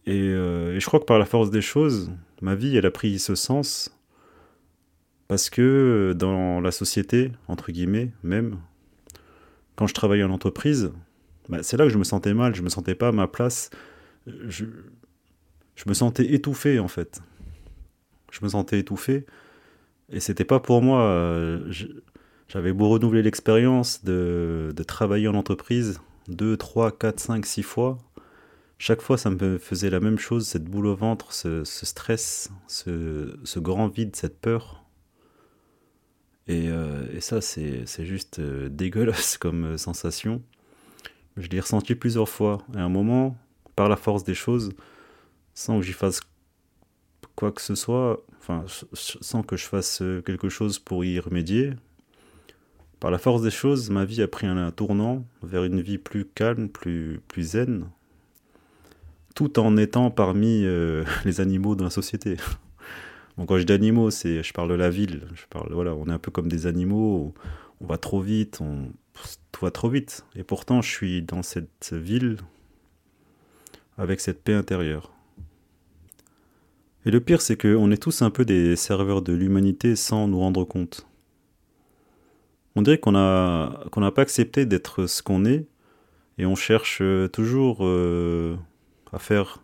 Euh, 0.08 0.76
et, 0.76 0.80
je 0.80 0.86
crois 0.86 1.00
que 1.00 1.04
par 1.04 1.18
la 1.18 1.24
force 1.24 1.50
des 1.50 1.60
choses, 1.60 2.10
ma 2.40 2.54
vie, 2.54 2.76
elle 2.76 2.86
a 2.86 2.90
pris 2.90 3.18
ce 3.18 3.34
sens, 3.34 3.96
parce 5.28 5.50
que 5.50 6.14
dans 6.16 6.60
la 6.60 6.70
société, 6.70 7.32
entre 7.48 7.72
guillemets, 7.72 8.10
même, 8.22 8.58
quand 9.74 9.86
je 9.86 9.94
travaillais 9.94 10.22
en 10.22 10.30
entreprise, 10.30 10.92
bah, 11.48 11.62
c'est 11.62 11.76
là 11.76 11.84
que 11.84 11.90
je 11.90 11.98
me 11.98 12.04
sentais 12.04 12.34
mal, 12.34 12.54
je 12.54 12.62
me 12.62 12.68
sentais 12.68 12.94
pas 12.94 13.08
à 13.08 13.12
ma 13.12 13.26
place, 13.26 13.70
je, 14.26 14.64
me 15.86 15.94
sentais 15.94 16.32
étouffé, 16.32 16.78
en 16.78 16.88
fait. 16.88 17.20
Je 18.30 18.40
me 18.42 18.48
sentais 18.48 18.78
étouffé, 18.78 19.26
et 20.10 20.20
c'était 20.20 20.44
pas 20.44 20.60
pour 20.60 20.82
moi. 20.82 21.02
Euh, 21.02 21.72
j'avais 22.48 22.72
beau 22.72 22.88
renouveler 22.88 23.22
l'expérience 23.22 24.04
de, 24.04 24.72
de, 24.76 24.82
travailler 24.84 25.26
en 25.26 25.34
entreprise 25.34 26.00
2, 26.28 26.56
3, 26.56 26.96
4, 26.96 27.18
5, 27.18 27.46
6 27.46 27.62
fois. 27.62 27.98
Chaque 28.78 29.00
fois, 29.00 29.16
ça 29.16 29.30
me 29.30 29.58
faisait 29.58 29.88
la 29.88 30.00
même 30.00 30.18
chose, 30.18 30.46
cette 30.46 30.64
boule 30.64 30.86
au 30.86 30.94
ventre, 30.94 31.32
ce, 31.32 31.64
stress, 31.64 32.50
ce, 32.68 33.58
grand 33.58 33.88
vide, 33.88 34.14
cette 34.14 34.38
peur. 34.38 34.84
Et, 36.46 36.68
euh, 36.68 37.20
ça, 37.20 37.40
c'est 37.40 37.86
juste 38.04 38.38
euh, 38.38 38.68
dégueulasse 38.68 39.38
comme 39.40 39.78
sensation. 39.78 40.42
Je 41.36 41.48
l'ai 41.48 41.60
ressenti 41.60 41.94
plusieurs 41.94 42.28
fois. 42.28 42.58
Et 42.74 42.78
à 42.78 42.84
un 42.84 42.88
moment, 42.90 43.36
par 43.76 43.88
la 43.88 43.96
force 43.96 44.24
des 44.24 44.34
choses, 44.34 44.70
sans 45.54 45.80
que 45.80 45.86
j'y 45.86 45.92
fasse 45.92 46.20
quoi 47.34 47.52
que 47.52 47.62
ce 47.62 47.74
soit, 47.74 48.24
enfin, 48.38 48.64
sans 48.92 49.42
que 49.42 49.56
je 49.56 49.66
fasse 49.66 50.02
euh, 50.02 50.22
quelque 50.22 50.48
chose 50.48 50.78
pour 50.78 51.04
y 51.04 51.18
remédier, 51.18 51.72
Par 53.00 53.10
la 53.10 53.18
force 53.18 53.42
des 53.42 53.50
choses, 53.50 53.90
ma 53.90 54.04
vie 54.04 54.22
a 54.22 54.28
pris 54.28 54.46
un, 54.46 54.70
tournant 54.70 55.26
vers 55.42 55.64
une 55.64 55.80
vie 55.80 55.98
plus 55.98 56.24
calme, 56.24 56.68
plus 56.68 57.20
zen, 57.38 57.86
tout 59.36 59.60
en 59.60 59.76
étant 59.76 60.10
parmi 60.10 60.64
euh, 60.64 61.04
les 61.24 61.40
animaux 61.40 61.76
de 61.76 61.84
la 61.84 61.90
société. 61.90 62.38
Quand 63.36 63.58
je 63.58 63.64
dis 63.64 63.72
animaux, 63.72 64.10
c'est, 64.10 64.42
je 64.42 64.52
parle 64.54 64.70
de 64.70 64.74
la 64.74 64.88
ville. 64.88 65.20
Voilà, 65.70 65.94
on 65.94 66.06
est 66.06 66.12
un 66.12 66.18
peu 66.18 66.30
comme 66.30 66.48
des 66.48 66.66
animaux. 66.66 67.34
On 67.82 67.86
va 67.86 67.98
trop 67.98 68.22
vite, 68.22 68.62
on, 68.62 68.88
tout 69.52 69.64
va 69.64 69.70
trop 69.70 69.90
vite. 69.90 70.24
Et 70.36 70.42
pourtant, 70.42 70.80
je 70.80 70.90
suis 70.90 71.22
dans 71.22 71.42
cette 71.42 71.92
ville 71.92 72.38
avec 73.98 74.20
cette 74.20 74.42
paix 74.42 74.54
intérieure. 74.54 75.12
Et 77.04 77.10
le 77.10 77.20
pire, 77.20 77.42
c'est 77.42 77.60
qu'on 77.60 77.90
est 77.90 78.02
tous 78.02 78.22
un 78.22 78.30
peu 78.30 78.46
des 78.46 78.74
serveurs 78.74 79.20
de 79.20 79.34
l'humanité 79.34 79.96
sans 79.96 80.28
nous 80.28 80.40
rendre 80.40 80.64
compte. 80.64 81.06
On 82.74 82.80
dirait 82.80 82.98
qu'on 82.98 83.12
n'a 83.12 84.12
pas 84.14 84.22
accepté 84.22 84.64
d'être 84.64 85.06
ce 85.06 85.22
qu'on 85.22 85.44
est 85.44 85.66
et 86.38 86.46
on 86.46 86.54
cherche 86.54 87.02
toujours 87.32 87.78
euh, 87.82 88.56
à 89.16 89.18
faire 89.18 89.62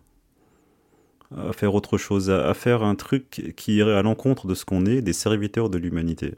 à 1.36 1.52
faire 1.52 1.74
autre 1.74 1.96
chose, 1.96 2.30
à, 2.30 2.52
faire 2.52 2.82
un 2.82 2.94
truc 2.94 3.54
qui 3.56 3.76
irait 3.76 3.94
à 3.94 4.02
l'encontre 4.02 4.46
de 4.46 4.54
ce 4.54 4.64
qu'on 4.66 4.84
est, 4.84 5.00
des 5.00 5.12
serviteurs 5.14 5.70
de 5.70 5.78
l'humanité. 5.78 6.34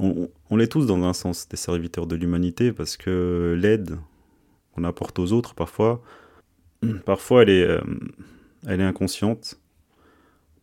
On, 0.00 0.30
on 0.50 0.56
l'est 0.56 0.68
tous 0.68 0.86
dans 0.86 1.02
un 1.04 1.12
sens, 1.12 1.48
des 1.48 1.58
serviteurs 1.58 2.06
de 2.06 2.16
l'humanité, 2.16 2.72
parce 2.72 2.96
que 2.96 3.54
l'aide 3.60 3.98
qu'on 4.74 4.84
apporte 4.84 5.18
aux 5.18 5.32
autres, 5.32 5.54
parfois, 5.54 6.02
parfois 7.04 7.42
elle 7.42 7.50
est, 7.50 7.64
euh, 7.64 7.80
elle 8.66 8.80
est 8.80 8.84
inconsciente. 8.84 9.60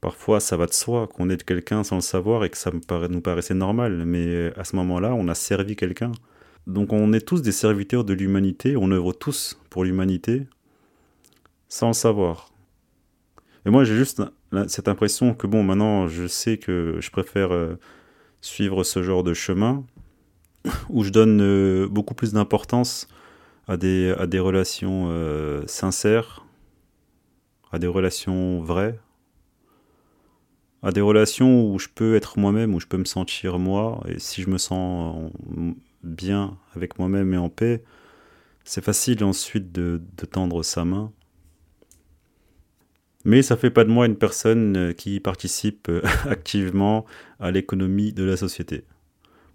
Parfois, 0.01 0.39
ça 0.39 0.57
va 0.57 0.65
de 0.65 0.73
soi 0.73 1.07
qu'on 1.07 1.29
aide 1.29 1.43
quelqu'un 1.43 1.83
sans 1.83 1.95
le 1.95 2.01
savoir 2.01 2.43
et 2.43 2.49
que 2.49 2.57
ça 2.57 2.71
nous 2.71 3.21
paraissait 3.21 3.53
normal. 3.53 4.05
Mais 4.05 4.51
à 4.57 4.63
ce 4.65 4.75
moment-là, 4.75 5.13
on 5.13 5.27
a 5.29 5.35
servi 5.35 5.75
quelqu'un. 5.75 6.11
Donc 6.67 6.91
on 6.91 7.13
est 7.13 7.25
tous 7.25 7.41
des 7.41 7.51
serviteurs 7.51 8.03
de 8.03 8.13
l'humanité, 8.13 8.75
on 8.75 8.89
œuvre 8.91 9.13
tous 9.13 9.59
pour 9.69 9.83
l'humanité 9.83 10.47
sans 11.73 11.87
le 11.87 11.93
savoir. 11.93 12.51
Et 13.65 13.71
moi, 13.71 13.83
j'ai 13.83 13.95
juste 13.95 14.21
cette 14.67 14.87
impression 14.87 15.33
que, 15.33 15.47
bon, 15.47 15.63
maintenant, 15.63 16.07
je 16.07 16.27
sais 16.27 16.59
que 16.59 16.97
je 16.99 17.09
préfère 17.09 17.51
euh, 17.51 17.79
suivre 18.41 18.83
ce 18.83 19.01
genre 19.01 19.23
de 19.23 19.33
chemin 19.33 19.83
où 20.89 21.03
je 21.03 21.09
donne 21.09 21.41
euh, 21.41 21.87
beaucoup 21.87 22.13
plus 22.13 22.33
d'importance 22.33 23.07
à 23.67 23.75
des, 23.75 24.13
à 24.19 24.27
des 24.27 24.37
relations 24.37 25.07
euh, 25.07 25.63
sincères, 25.65 26.45
à 27.71 27.79
des 27.79 27.87
relations 27.87 28.61
vraies, 28.61 28.99
à 30.83 30.91
des 30.91 31.01
relations 31.01 31.73
où 31.73 31.79
je 31.79 31.87
peux 31.87 32.15
être 32.15 32.37
moi-même, 32.37 32.75
où 32.75 32.79
je 32.79 32.85
peux 32.85 32.97
me 32.97 33.05
sentir 33.05 33.57
moi, 33.57 34.03
et 34.07 34.19
si 34.19 34.43
je 34.43 34.49
me 34.51 34.59
sens 34.59 35.31
bien 36.03 36.55
avec 36.75 36.99
moi-même 36.99 37.33
et 37.33 37.37
en 37.37 37.49
paix, 37.49 37.83
c'est 38.63 38.83
facile 38.83 39.23
ensuite 39.23 39.71
de, 39.71 40.03
de 40.17 40.25
tendre 40.27 40.61
sa 40.61 40.85
main 40.85 41.11
mais 43.25 43.41
ça 43.41 43.55
fait 43.57 43.69
pas 43.69 43.83
de 43.83 43.89
moi 43.89 44.05
une 44.05 44.17
personne 44.17 44.77
euh, 44.77 44.93
qui 44.93 45.19
participe 45.19 45.87
euh, 45.89 46.01
activement 46.29 47.05
à 47.39 47.51
l'économie 47.51 48.13
de 48.13 48.23
la 48.23 48.37
société. 48.37 48.83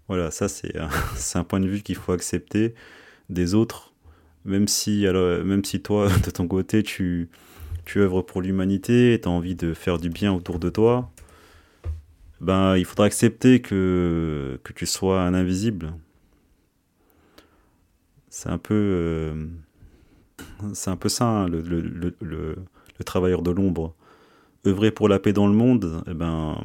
Voilà, 0.07 0.31
ça 0.31 0.47
c'est 0.47 0.77
un, 0.77 0.89
un, 1.35 1.43
point 1.43 1.59
de 1.59 1.67
vue 1.67 1.81
qu'il 1.81 1.95
faut 1.95 2.11
accepter 2.11 2.73
des 3.29 3.53
autres, 3.53 3.93
même 4.45 4.67
si, 4.67 5.05
alors, 5.07 5.43
même 5.45 5.63
si 5.63 5.81
toi, 5.81 6.09
de 6.25 6.31
ton 6.31 6.47
côté, 6.47 6.83
tu, 6.83 7.29
tu 7.85 7.99
œuvres 7.99 8.21
pour 8.21 8.41
l'humanité, 8.41 9.19
tu 9.21 9.27
as 9.27 9.31
envie 9.31 9.55
de 9.55 9.73
faire 9.73 9.97
du 9.99 10.09
bien 10.09 10.33
autour 10.33 10.59
de 10.59 10.69
toi, 10.69 11.11
ben, 12.41 12.77
il 12.77 12.85
faudra 12.85 13.05
accepter 13.05 13.61
que, 13.61 14.59
que 14.63 14.73
tu 14.73 14.85
sois 14.85 15.21
un 15.21 15.33
invisible. 15.33 15.93
C'est 18.29 18.49
un 18.49 18.57
peu... 18.57 18.75
Euh, 18.75 19.45
c'est 20.73 20.89
un 20.89 20.95
peu 20.95 21.09
ça, 21.09 21.25
hein, 21.25 21.47
le, 21.49 21.61
le 21.61 22.55
le 22.99 23.05
travailleur 23.05 23.41
de 23.41 23.51
l'ombre. 23.51 23.95
Œuvrer 24.67 24.91
pour 24.91 25.07
la 25.07 25.19
paix 25.19 25.33
dans 25.33 25.47
le 25.47 25.53
monde, 25.53 26.03
eh 26.07 26.13
ben, 26.13 26.61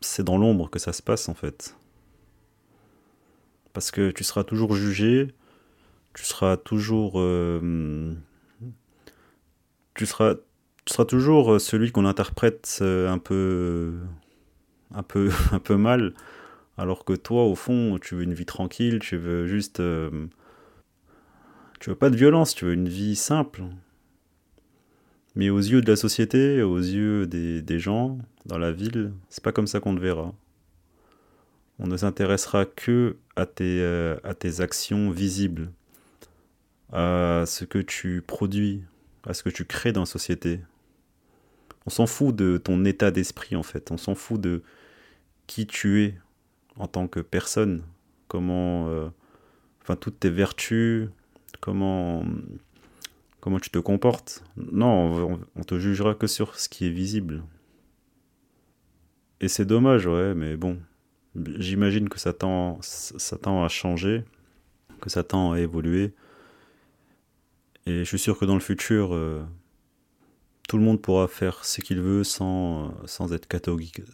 c'est 0.00 0.24
dans 0.24 0.38
l'ombre 0.38 0.68
que 0.70 0.78
ça 0.78 0.92
se 0.92 1.02
passe 1.02 1.28
en 1.28 1.34
fait. 1.34 1.76
Parce 3.72 3.90
que 3.90 4.10
tu 4.10 4.24
seras 4.24 4.44
toujours 4.44 4.74
jugé, 4.74 5.28
tu 6.14 6.24
seras 6.24 6.56
toujours. 6.56 7.14
Euh, 7.16 8.12
tu, 9.94 10.06
seras, 10.06 10.34
toujours 11.06 11.60
celui 11.60 11.92
qu'on 11.92 12.04
interprète 12.04 12.78
euh, 12.80 13.08
un 13.08 13.18
peu, 13.18 13.92
un, 14.94 15.02
peu, 15.02 15.76
mal, 15.76 16.14
alors 16.76 17.04
que 17.04 17.12
toi, 17.12 17.44
au 17.44 17.54
fond, 17.54 17.98
tu 18.00 18.16
veux 18.16 18.22
une 18.22 18.34
vie 18.34 18.46
tranquille, 18.46 18.98
tu 18.98 19.16
veux 19.16 19.46
juste. 19.46 19.80
Euh, 19.80 20.26
tu 21.78 21.90
veux 21.90 21.96
pas 21.96 22.10
de 22.10 22.16
violence, 22.16 22.54
tu 22.54 22.64
veux 22.64 22.74
une 22.74 22.88
vie 22.88 23.16
simple. 23.16 23.62
Mais 25.36 25.50
aux 25.50 25.58
yeux 25.58 25.80
de 25.80 25.90
la 25.90 25.96
société, 25.96 26.62
aux 26.62 26.78
yeux 26.78 27.26
des, 27.26 27.78
gens 27.78 28.18
dans 28.46 28.58
la 28.58 28.72
ville, 28.72 29.12
c'est 29.28 29.42
pas 29.42 29.52
comme 29.52 29.66
ça 29.66 29.80
qu'on 29.80 29.94
te 29.94 30.00
verra. 30.00 30.34
On 31.78 31.86
ne 31.86 31.96
s'intéressera 31.96 32.66
que 32.66 33.16
à 33.36 33.46
tes, 33.46 33.80
euh, 33.80 34.16
à 34.24 34.34
tes 34.34 34.60
actions 34.60 35.10
visibles, 35.10 35.70
à 36.92 37.44
ce 37.46 37.64
que 37.64 37.78
tu 37.78 38.22
produis, 38.26 38.82
à 39.24 39.34
ce 39.34 39.42
que 39.42 39.50
tu 39.50 39.64
crées 39.64 39.92
dans 39.92 40.00
la 40.00 40.06
société. 40.06 40.60
On 41.86 41.90
s'en 41.90 42.06
fout 42.06 42.34
de 42.34 42.58
ton 42.58 42.84
état 42.84 43.10
d'esprit 43.10 43.56
en 43.56 43.62
fait, 43.62 43.90
on 43.90 43.96
s'en 43.96 44.14
fout 44.14 44.40
de 44.40 44.62
qui 45.46 45.66
tu 45.66 46.04
es 46.04 46.14
en 46.76 46.86
tant 46.86 47.08
que 47.08 47.20
personne, 47.20 47.82
comment, 48.28 48.88
euh, 48.88 49.08
enfin 49.82 49.96
toutes 49.96 50.20
tes 50.20 50.30
vertus, 50.30 51.08
comment 51.60 52.24
comment 53.40 53.58
tu 53.58 53.70
te 53.70 53.78
comportes? 53.78 54.44
Non, 54.56 55.38
on, 55.56 55.62
te 55.64 55.78
jugera 55.78 56.14
que 56.14 56.26
sur 56.26 56.58
ce 56.58 56.68
qui 56.68 56.86
est 56.86 56.90
visible. 56.90 57.42
Et 59.40 59.48
c'est 59.48 59.64
dommage, 59.64 60.06
ouais, 60.06 60.34
mais 60.34 60.56
bon. 60.56 60.78
J'imagine 61.34 62.08
que 62.08 62.18
ça 62.18 62.32
tend, 62.32 62.78
ça 62.82 63.36
à 63.44 63.68
changer, 63.68 64.24
que 65.00 65.10
ça 65.10 65.22
tend 65.22 65.52
à 65.52 65.60
évoluer. 65.60 66.12
Et 67.86 68.00
je 68.00 68.04
suis 68.04 68.18
sûr 68.18 68.38
que 68.38 68.44
dans 68.44 68.54
le 68.54 68.60
futur, 68.60 69.14
euh, 69.14 69.42
tout 70.68 70.76
le 70.76 70.82
monde 70.82 71.00
pourra 71.00 71.28
faire 71.28 71.64
ce 71.64 71.80
qu'il 71.80 72.00
veut 72.00 72.24
sans, 72.24 72.94
sans, 73.06 73.32
être 73.32 73.48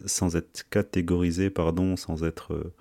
sans 0.05 0.35
être 0.35 0.69
catégorisé, 0.69 1.49
pardon, 1.49 1.97
sans 1.97 2.23
être, 2.23 2.73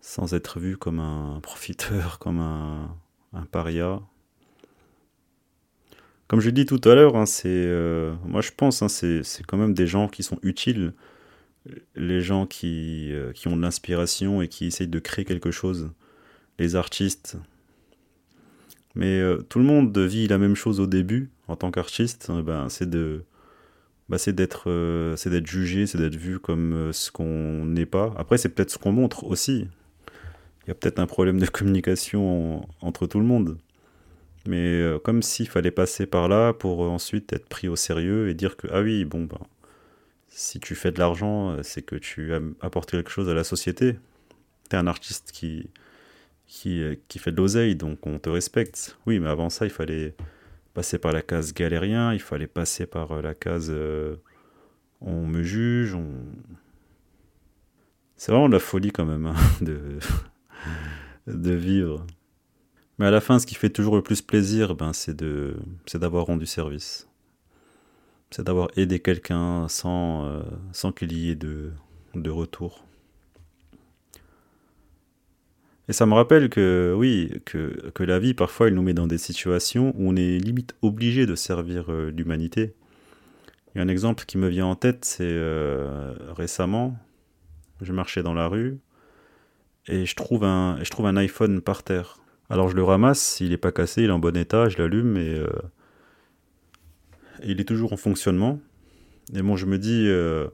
sans 0.00 0.34
être 0.34 0.60
vu 0.60 0.76
comme 0.76 1.00
un 1.00 1.40
profiteur, 1.40 2.18
comme 2.20 2.38
un 2.38 3.44
paria. 3.50 4.00
Comme 6.28 6.40
je 6.40 6.46
l'ai 6.46 6.52
dit 6.52 6.66
tout 6.66 6.80
à 6.84 6.94
l'heure, 6.94 7.16
hein, 7.16 7.24
c'est, 7.24 7.48
euh, 7.48 8.14
moi 8.26 8.42
je 8.42 8.50
pense, 8.54 8.82
hein, 8.82 8.88
c'est, 8.88 9.22
quand 9.46 9.56
même 9.56 9.72
des 9.72 9.86
gens 9.86 10.08
qui 10.08 10.22
sont 10.22 10.38
utiles, 10.42 10.92
les 11.96 12.20
gens 12.20 12.46
qui, 12.46 13.08
euh, 13.12 13.32
qui 13.32 13.48
ont 13.48 13.56
de 13.56 13.62
l'inspiration 13.62 14.42
et 14.42 14.48
qui 14.48 14.66
essayent 14.66 14.88
de 14.88 14.98
créer 14.98 15.24
quelque 15.24 15.50
chose, 15.50 15.90
les 16.58 16.76
artistes. 16.76 17.38
Mais 18.94 19.18
euh, 19.20 19.38
tout 19.48 19.58
le 19.58 19.64
monde 19.64 19.96
vit 19.96 20.28
la 20.28 20.36
même 20.36 20.54
chose 20.54 20.80
au 20.80 20.86
début 20.86 21.30
en 21.46 21.56
tant 21.56 21.70
qu'artiste, 21.70 22.30
ben, 22.30 22.68
de, 22.82 23.24
ben, 24.10 24.18
d'être, 24.26 25.14
c'est 25.16 25.30
d'être 25.30 25.46
jugé, 25.46 25.86
c'est 25.86 25.96
d'être 25.96 26.16
vu 26.16 26.38
comme 26.38 26.90
ce 26.92 27.10
qu'on 27.10 27.64
n'est 27.64 27.86
pas. 27.86 28.12
Après, 28.18 28.36
c'est 28.36 28.50
peut-être 28.50 28.70
ce 28.70 28.78
qu'on 28.78 28.92
montre 28.92 29.24
aussi. 29.24 29.66
Il 30.64 30.68
y 30.68 30.70
a 30.72 30.74
peut-être 30.74 30.98
un 30.98 31.06
problème 31.06 31.38
de 31.38 31.46
communication 31.46 32.68
entre 32.82 33.06
tout 33.06 33.18
le 33.18 33.24
monde 33.24 33.56
mais 34.46 34.80
euh, 34.80 34.98
comme 34.98 35.22
s'il 35.22 35.48
fallait 35.48 35.70
passer 35.70 36.06
par 36.06 36.28
là 36.28 36.52
pour 36.52 36.84
euh, 36.84 36.88
ensuite 36.88 37.32
être 37.32 37.48
pris 37.48 37.68
au 37.68 37.76
sérieux 37.76 38.28
et 38.28 38.34
dire 38.34 38.56
que, 38.56 38.66
ah 38.72 38.80
oui, 38.80 39.04
bon, 39.04 39.24
ben, 39.24 39.40
si 40.28 40.60
tu 40.60 40.74
fais 40.74 40.92
de 40.92 40.98
l'argent, 40.98 41.50
euh, 41.50 41.62
c'est 41.62 41.82
que 41.82 41.96
tu 41.96 42.34
as 42.34 42.40
apporté 42.60 42.96
quelque 42.96 43.10
chose 43.10 43.28
à 43.28 43.34
la 43.34 43.44
société. 43.44 43.96
Tu 44.70 44.76
es 44.76 44.78
un 44.78 44.86
artiste 44.86 45.32
qui, 45.32 45.70
qui, 46.46 46.82
qui 47.08 47.18
fait 47.18 47.32
de 47.32 47.36
l'oseille, 47.36 47.76
donc 47.76 48.06
on 48.06 48.18
te 48.18 48.28
respecte. 48.28 48.96
Oui, 49.06 49.18
mais 49.20 49.28
avant 49.28 49.50
ça, 49.50 49.66
il 49.66 49.70
fallait 49.70 50.14
passer 50.74 50.98
par 50.98 51.12
la 51.12 51.22
case 51.22 51.54
galérien, 51.54 52.12
il 52.14 52.20
fallait 52.20 52.46
passer 52.46 52.86
par 52.86 53.20
la 53.22 53.34
case 53.34 53.72
on 55.00 55.26
me 55.26 55.42
juge, 55.42 55.94
on... 55.94 56.06
C'est 58.16 58.32
vraiment 58.32 58.48
de 58.48 58.54
la 58.54 58.60
folie 58.60 58.90
quand 58.90 59.04
même 59.04 59.26
hein, 59.26 59.36
de, 59.60 59.98
de 61.26 61.52
vivre. 61.52 62.04
Mais 62.98 63.06
à 63.06 63.10
la 63.10 63.20
fin, 63.20 63.38
ce 63.38 63.46
qui 63.46 63.54
fait 63.54 63.70
toujours 63.70 63.96
le 63.96 64.02
plus 64.02 64.22
plaisir, 64.22 64.74
ben, 64.74 64.92
c'est 64.92 65.16
d'avoir 65.94 66.26
rendu 66.26 66.46
service. 66.46 67.08
C'est 68.30 68.44
d'avoir 68.44 68.68
aidé 68.76 68.98
quelqu'un 69.00 69.68
sans, 69.68 70.26
euh, 70.26 70.42
sans 70.72 70.92
qu'il 70.92 71.12
y 71.12 71.30
ait 71.30 71.34
de, 71.34 71.70
de 72.14 72.30
retour. 72.30 72.84
Et 75.88 75.94
ça 75.94 76.04
me 76.04 76.12
rappelle 76.12 76.50
que, 76.50 76.94
oui, 76.96 77.30
que, 77.46 77.90
que, 77.94 78.02
la 78.02 78.18
vie, 78.18 78.34
parfois, 78.34 78.68
elle 78.68 78.74
nous 78.74 78.82
met 78.82 78.92
dans 78.92 79.06
des 79.06 79.16
situations 79.16 79.94
où 79.96 80.10
on 80.10 80.16
est 80.16 80.38
limite 80.38 80.74
obligé 80.82 81.24
de 81.24 81.34
servir 81.34 81.90
euh, 81.90 82.10
l'humanité. 82.10 82.74
Il 83.74 83.78
y 83.78 83.80
a 83.80 83.84
un 83.84 83.88
exemple 83.88 84.24
qui 84.26 84.36
me 84.36 84.48
vient 84.48 84.66
en 84.66 84.74
tête, 84.74 85.06
c'est 85.06 85.24
euh, 85.24 86.14
récemment, 86.36 86.98
je 87.80 87.92
marchais 87.92 88.22
dans 88.22 88.34
la 88.34 88.48
rue, 88.48 88.78
et 89.86 90.04
je 90.04 90.14
trouve 90.14 90.44
un, 90.44 90.78
je 90.82 90.90
trouve 90.90 91.06
un 91.06 91.16
iPhone 91.16 91.62
par 91.62 91.82
terre. 91.82 92.18
Alors 92.50 92.68
je 92.68 92.76
le 92.76 92.82
ramasse, 92.82 93.40
il 93.40 93.50
n'est 93.50 93.58
pas 93.58 93.72
cassé, 93.72 94.02
il 94.02 94.08
est 94.08 94.12
en 94.12 94.18
bon 94.18 94.36
état, 94.36 94.68
je 94.68 94.78
l'allume 94.78 95.16
et, 95.18 95.34
euh, 95.34 95.48
il 97.44 97.60
est 97.60 97.64
toujours 97.64 97.92
en 97.92 97.96
fonctionnement. 97.96 98.58
Et 99.34 99.42
bon, 99.42 99.56
je 99.56 99.66
me 99.66 99.78
dis, 99.78 100.06
euh, 100.08 100.48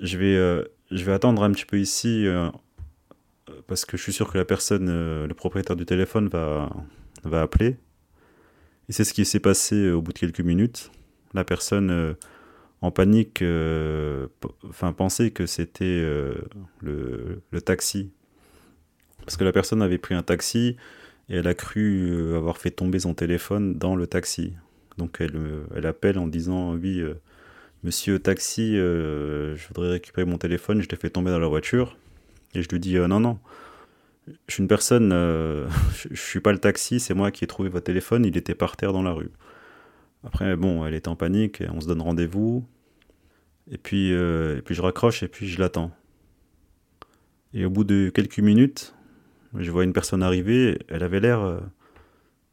je, 0.00 0.16
vais, 0.16 0.36
euh, 0.36 0.64
je 0.92 1.04
vais 1.04 1.12
attendre 1.12 1.42
un 1.42 1.50
petit 1.50 1.66
peu 1.66 1.78
ici 1.80 2.26
parce 3.66 3.84
que 3.84 3.96
je 3.96 4.02
suis 4.02 4.12
sûr 4.12 4.30
que 4.32 4.38
la 4.38 4.44
personne, 4.44 4.86
le 5.26 5.34
propriétaire 5.34 5.74
du 5.74 5.84
téléphone 5.84 6.28
va, 6.28 6.70
appeler. 7.32 7.76
Et 8.88 8.92
c'est 8.92 9.04
ce 9.04 9.12
qui 9.12 9.24
s'est 9.24 9.40
passé 9.40 9.90
au 9.90 10.00
bout 10.00 10.12
de 10.12 10.18
quelques 10.18 10.40
minutes. 10.40 10.92
La 11.32 11.44
personne 11.44 12.14
en 12.80 12.90
panique, 12.92 13.42
enfin 14.68 14.92
pensait 14.92 15.32
que 15.32 15.46
c'était 15.46 16.06
le 16.80 17.60
taxi 17.64 18.12
parce 19.24 19.36
que 19.36 19.44
la 19.44 19.52
personne 19.52 19.82
avait 19.82 19.98
pris 19.98 20.14
un 20.14 20.22
taxi 20.22 20.76
et 21.28 21.36
elle 21.36 21.46
a 21.46 21.54
cru 21.54 22.10
euh, 22.10 22.36
avoir 22.36 22.58
fait 22.58 22.70
tomber 22.70 23.00
son 23.00 23.14
téléphone 23.14 23.74
dans 23.78 23.96
le 23.96 24.06
taxi. 24.06 24.52
Donc 24.98 25.16
elle, 25.20 25.36
euh, 25.36 25.64
elle 25.74 25.86
appelle 25.86 26.18
en 26.18 26.26
disant 26.26 26.74
Oui, 26.74 27.00
euh, 27.00 27.14
monsieur 27.82 28.18
taxi, 28.18 28.76
je 28.76 29.68
voudrais 29.68 29.90
récupérer 29.92 30.26
mon 30.26 30.38
téléphone, 30.38 30.82
je 30.82 30.88
l'ai 30.88 30.96
fait 30.96 31.10
tomber 31.10 31.30
dans 31.30 31.38
la 31.38 31.48
voiture. 31.48 31.96
Et 32.54 32.62
je 32.62 32.68
lui 32.68 32.78
dis 32.78 32.96
Non, 32.96 33.20
non, 33.20 33.38
je 34.28 34.54
suis 34.54 34.62
une 34.62 34.68
personne, 34.68 35.10
je, 35.12 36.08
ne 36.10 36.16
suis 36.16 36.40
pas 36.40 36.52
le 36.52 36.58
taxi, 36.58 37.00
c'est 37.00 37.14
moi 37.14 37.30
qui 37.30 37.44
ai 37.44 37.46
trouvé 37.46 37.68
votre 37.68 37.84
téléphone, 37.84 38.24
il 38.24 38.36
était 38.36 38.54
par 38.54 38.76
terre 38.76 38.92
dans 38.92 39.02
la 39.02 39.12
rue. 39.12 39.30
Après, 40.24 40.56
bon, 40.56 40.86
elle 40.86 40.94
est 40.94 41.08
en 41.08 41.16
panique, 41.16 41.62
on 41.70 41.80
se 41.80 41.86
donne 41.86 42.00
rendez-vous. 42.00 42.64
Et 43.70 43.78
puis, 43.78 44.10
et 44.10 44.62
puis 44.64 44.74
je 44.74 44.82
raccroche 44.82 45.22
et 45.22 45.28
puis 45.28 45.48
je 45.48 45.58
l'attends. 45.58 45.90
Et 47.54 47.64
au 47.64 47.70
bout 47.70 47.84
de 47.84 48.10
quelques 48.10 48.38
minutes, 48.38 48.93
je 49.56 49.70
vois 49.70 49.84
une 49.84 49.92
personne 49.92 50.22
arriver, 50.22 50.78
elle 50.88 51.02
avait 51.02 51.20
l'air 51.20 51.40
euh, 51.40 51.60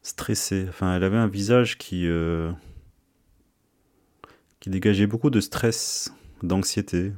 stressée. 0.02 0.66
Enfin, 0.68 0.96
elle 0.96 1.04
avait 1.04 1.16
un 1.16 1.26
visage 1.26 1.78
qui, 1.78 2.06
euh, 2.06 2.50
qui 4.60 4.70
dégageait 4.70 5.06
beaucoup 5.06 5.30
de 5.30 5.40
stress, 5.40 6.14
d'anxiété. 6.42 7.12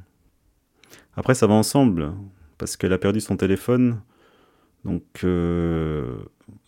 Après, 1.15 1.35
ça 1.35 1.47
va 1.47 1.53
ensemble, 1.53 2.13
parce 2.57 2.77
qu'elle 2.77 2.93
a 2.93 2.97
perdu 2.97 3.21
son 3.21 3.37
téléphone. 3.37 4.01
Donc, 4.83 5.03
euh, 5.23 6.17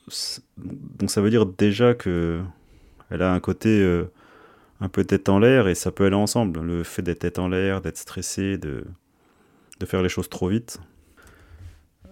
ça 0.09 1.21
veut 1.21 1.29
dire 1.29 1.45
déjà 1.45 1.93
que 1.93 2.41
elle 3.09 3.21
a 3.21 3.33
un 3.33 3.39
côté 3.39 3.85
un 4.79 4.89
peu 4.89 5.03
tête 5.05 5.29
en 5.29 5.39
l'air 5.39 5.67
et 5.67 5.75
ça 5.75 5.91
peut 5.91 6.05
aller 6.05 6.15
ensemble. 6.15 6.61
Le 6.61 6.83
fait 6.83 7.01
d'être 7.01 7.19
tête 7.19 7.39
en 7.39 7.47
l'air, 7.47 7.81
d'être 7.81 7.97
stressé, 7.97 8.57
de 8.57 8.85
faire 9.85 10.01
les 10.01 10.09
choses 10.09 10.29
trop 10.29 10.47
vite. 10.49 10.79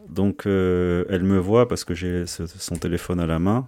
Donc 0.09 0.45
euh, 0.45 1.05
elle 1.09 1.23
me 1.23 1.37
voit 1.37 1.67
parce 1.67 1.83
que 1.83 1.93
j'ai 1.93 2.25
son 2.25 2.75
téléphone 2.75 3.19
à 3.19 3.25
la 3.25 3.39
main. 3.39 3.67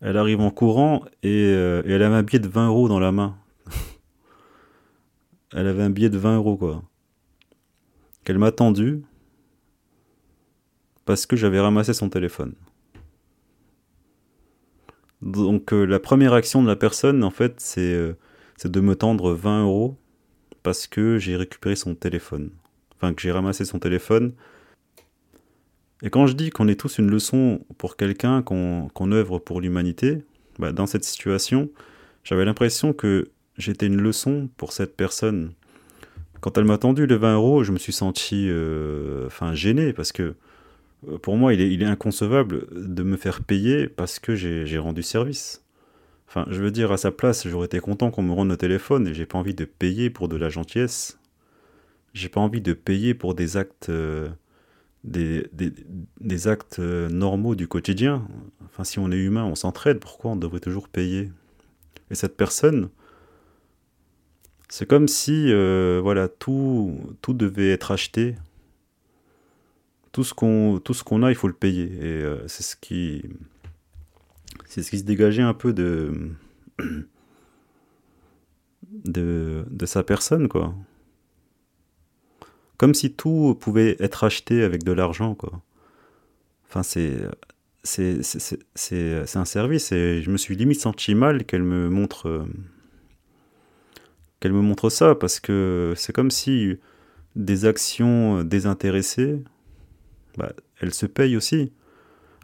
Elle 0.00 0.16
arrive 0.18 0.40
en 0.40 0.50
courant 0.50 1.04
euh, 1.24 1.82
et, 1.84 1.90
elle 1.90 2.02
avait 2.02 2.16
un 2.16 2.22
billet 2.22 2.38
de 2.38 2.48
20 2.48 2.68
euros 2.68 2.88
dans 2.88 3.00
la 3.00 3.12
main. 3.12 3.36
elle 5.52 5.66
avait 5.66 5.82
un 5.82 5.90
billet 5.90 6.10
de 6.10 6.18
20 6.18 6.36
euros 6.36 6.56
quoi. 6.56 6.82
Qu'elle 8.24 8.38
m'a 8.38 8.52
tendu 8.52 9.02
parce 11.04 11.24
que 11.24 11.36
j'avais 11.36 11.60
ramassé 11.60 11.94
son 11.94 12.08
téléphone. 12.08 12.54
Donc 15.22 15.72
euh, 15.72 15.84
la 15.84 15.98
première 15.98 16.34
action 16.34 16.62
de 16.62 16.68
la 16.68 16.76
personne 16.76 17.24
en 17.24 17.30
fait 17.30 17.54
c'est 17.58 18.14
de 18.64 18.80
me 18.80 18.96
tendre 18.96 19.32
20 19.32 19.62
euros 19.62 19.96
parce 20.62 20.86
que 20.86 21.18
j'ai 21.18 21.36
récupéré 21.36 21.74
son 21.74 21.94
téléphone 21.94 22.50
enfin 22.96 23.14
que 23.14 23.22
j'ai 23.22 23.32
ramassé 23.32 23.64
son 23.64 23.78
téléphone. 23.78 24.32
Et 26.02 26.10
quand 26.10 26.26
je 26.26 26.34
dis 26.34 26.50
qu'on 26.50 26.68
est 26.68 26.78
tous 26.78 26.98
une 26.98 27.10
leçon 27.10 27.64
pour 27.78 27.96
quelqu'un, 27.96 28.42
qu'on 28.42 29.12
œuvre 29.12 29.38
pour 29.38 29.60
l'humanité, 29.60 30.24
bah, 30.58 30.72
dans 30.72 30.86
cette 30.86 31.04
situation, 31.04 31.70
j'avais 32.24 32.44
l'impression 32.44 32.92
que 32.92 33.30
j'étais 33.56 33.86
une 33.86 34.00
leçon 34.00 34.48
pour 34.56 34.72
cette 34.72 34.96
personne. 34.96 35.52
Quand 36.40 36.58
elle 36.58 36.64
m'a 36.64 36.78
tendu 36.78 37.06
les 37.06 37.16
20 37.16 37.34
euros, 37.34 37.64
je 37.64 37.72
me 37.72 37.78
suis 37.78 37.92
senti 37.92 38.46
euh, 38.48 39.26
enfin, 39.26 39.54
gêné 39.54 39.92
parce 39.92 40.12
que 40.12 40.34
euh, 41.08 41.18
pour 41.18 41.36
moi, 41.36 41.54
il 41.54 41.82
est, 41.82 41.86
inconcevable 41.86 42.66
de 42.72 43.02
me 43.02 43.16
faire 43.16 43.42
payer 43.42 43.88
parce 43.88 44.18
que 44.18 44.34
j'ai 44.34 44.78
rendu 44.78 45.02
service. 45.02 45.64
Enfin, 46.28 46.46
je 46.50 46.60
veux 46.60 46.70
dire, 46.70 46.92
à 46.92 46.96
sa 46.98 47.10
place, 47.10 47.48
j'aurais 47.48 47.66
été 47.66 47.80
content 47.80 48.10
qu'on 48.10 48.22
me 48.22 48.32
rende 48.32 48.50
le 48.50 48.56
téléphone 48.56 49.06
et 49.06 49.14
j'ai 49.14 49.26
pas 49.26 49.38
envie 49.38 49.54
de 49.54 49.64
payer 49.64 50.10
pour 50.10 50.28
de 50.28 50.36
la 50.36 50.50
gentillesse 50.50 51.18
j'ai 52.16 52.28
pas 52.30 52.40
envie 52.40 52.62
de 52.62 52.72
payer 52.72 53.14
pour 53.14 53.34
des 53.34 53.56
actes, 53.58 53.90
euh, 53.90 54.28
des, 55.04 55.46
des, 55.52 56.48
actes 56.48 56.78
euh, 56.78 57.10
normaux 57.10 57.54
du 57.54 57.68
quotidien. 57.68 58.26
Enfin, 58.64 58.84
si 58.84 58.98
on 58.98 59.10
est 59.10 59.18
humain, 59.18 59.44
on 59.44 59.54
s'entraide, 59.54 60.00
pourquoi 60.00 60.30
on 60.30 60.36
devrait 60.36 60.60
toujours 60.60 60.88
payer? 60.88 61.30
Et 62.10 62.14
cette 62.14 62.36
personne, 62.36 62.88
c'est 64.68 64.86
comme 64.86 65.08
si 65.08 65.52
euh, 65.52 66.00
voilà, 66.02 66.28
tout, 66.28 66.98
tout 67.20 67.34
devait 67.34 67.70
être 67.70 67.90
acheté. 67.90 68.36
Tout 70.12 70.24
ce 70.24 70.32
qu'on 70.32 70.80
tout 70.82 70.94
ce 70.94 71.04
qu'on 71.04 71.22
a, 71.22 71.30
il 71.30 71.34
faut 71.34 71.48
le 71.48 71.52
payer. 71.52 71.84
Et 71.84 72.24
c'est 72.46 72.62
ce 72.62 72.76
qui 72.76 73.22
c'est 74.64 74.82
ce 74.82 74.90
qui 74.90 74.98
se 75.00 75.04
dégageait 75.04 75.42
un 75.42 75.52
peu 75.52 75.74
de 75.74 76.30
de, 79.04 79.66
de 79.70 79.86
sa 79.86 80.02
personne, 80.02 80.48
quoi. 80.48 80.74
Comme 82.78 82.94
si 82.94 83.12
tout 83.12 83.56
pouvait 83.58 83.96
être 84.00 84.24
acheté 84.24 84.62
avec 84.62 84.84
de 84.84 84.92
l'argent, 84.92 85.34
quoi. 85.34 85.62
Enfin, 86.68 86.82
c'est. 86.82 87.16
Un 89.34 89.44
service 89.44 89.92
et 89.92 90.20
je 90.22 90.30
me 90.30 90.36
suis 90.36 90.56
limite 90.56 90.80
senti 90.80 91.14
mal 91.14 91.44
qu'elle 91.44 91.62
me 91.62 91.88
montre 91.88 92.44
qu'elle 94.40 94.52
me 94.52 94.60
montre 94.60 94.90
ça 94.90 95.14
parce 95.14 95.38
que 95.38 95.94
c'est 95.96 96.12
comme 96.12 96.32
si 96.32 96.78
des 97.36 97.64
actions 97.64 98.42
désintéressées 98.42 99.40
bah, 100.36 100.52
elles 100.80 100.94
se 100.94 101.06
payent 101.06 101.36
aussi 101.36 101.72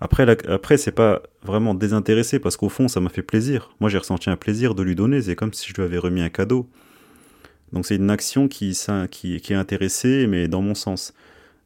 après, 0.01 0.29
après 0.49 0.77
c'est 0.77 0.93
pas 0.93 1.23
vraiment 1.43 1.75
désintéressé 1.75 2.39
parce 2.39 2.57
qu'au 2.57 2.69
fond 2.69 2.87
ça 2.87 3.01
m'a 3.01 3.11
fait 3.11 3.23
plaisir 3.23 3.75
moi 3.81 3.91
j'ai 3.91 3.99
ressenti 3.99 4.31
un 4.31 4.37
plaisir 4.37 4.77
de 4.77 4.85
lui 4.85 4.95
donner 4.95 5.23
c'est 5.23 5.35
comme 5.35 5.53
si 5.53 5.69
je 5.69 5.75
lui 5.75 5.83
avais 5.83 5.99
remis 5.99 6.23
un 6.23 6.29
cadeau 6.29 6.69
donc 7.73 7.87
c'est 7.87 7.97
une 7.97 8.11
action 8.11 8.49
qui, 8.49 8.71
est 8.71 9.55
intéressée, 9.55 10.27
mais 10.27 10.49
dans 10.49 10.63
mon 10.63 10.75
sens. 10.75 11.15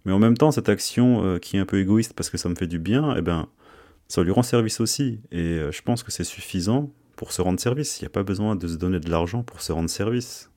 Mais 0.04 0.12
en 0.12 0.18
même 0.18 0.36
temps, 0.36 0.52
cette 0.52 0.68
action 0.68 1.24
euh, 1.24 1.38
qui 1.38 1.56
est 1.56 1.60
un 1.60 1.66
peu 1.66 1.80
égoïste 1.80 2.12
parce 2.14 2.30
que 2.30 2.38
ça 2.38 2.48
me 2.48 2.54
fait 2.54 2.68
du 2.68 2.78
bien, 2.78 3.14
eh 3.16 3.22
ben, 3.22 3.48
ça 4.06 4.22
lui 4.22 4.30
rend 4.30 4.44
service 4.44 4.80
aussi. 4.80 5.20
Et 5.32 5.40
euh, 5.40 5.72
je 5.72 5.82
pense 5.82 6.04
que 6.04 6.12
c'est 6.12 6.24
suffisant 6.24 6.90
pour 7.16 7.32
se 7.32 7.42
rendre 7.42 7.58
service. 7.58 8.00
Il 8.00 8.04
n'y 8.04 8.06
a 8.06 8.10
pas 8.10 8.22
besoin 8.22 8.54
de 8.54 8.68
se 8.68 8.76
donner 8.76 9.00
de 9.00 9.10
l'argent 9.10 9.42
pour 9.42 9.60
se 9.60 9.72
rendre 9.72 9.90
service. 9.90 10.50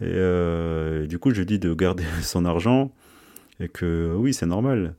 Et, 0.00 0.04
euh, 0.04 1.06
du 1.06 1.18
coup, 1.18 1.32
je 1.32 1.42
dis 1.42 1.58
de 1.58 1.74
garder 1.74 2.04
son 2.22 2.44
argent 2.44 2.92
et 3.58 3.68
que 3.68 4.14
oui, 4.16 4.32
c'est 4.32 4.46
normal. 4.46 4.94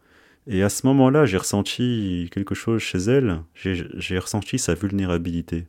Et 0.47 0.61
à 0.61 0.69
ce 0.69 0.85
moment-là, 0.87 1.25
j'ai 1.25 1.37
ressenti 1.37 2.29
quelque 2.31 2.53
chose 2.53 2.81
chez 2.81 2.99
elle. 2.99 3.41
J'ai 3.55 4.19
ressenti 4.19 4.59
sa 4.59 4.75
vulnérabilité. 4.75 5.65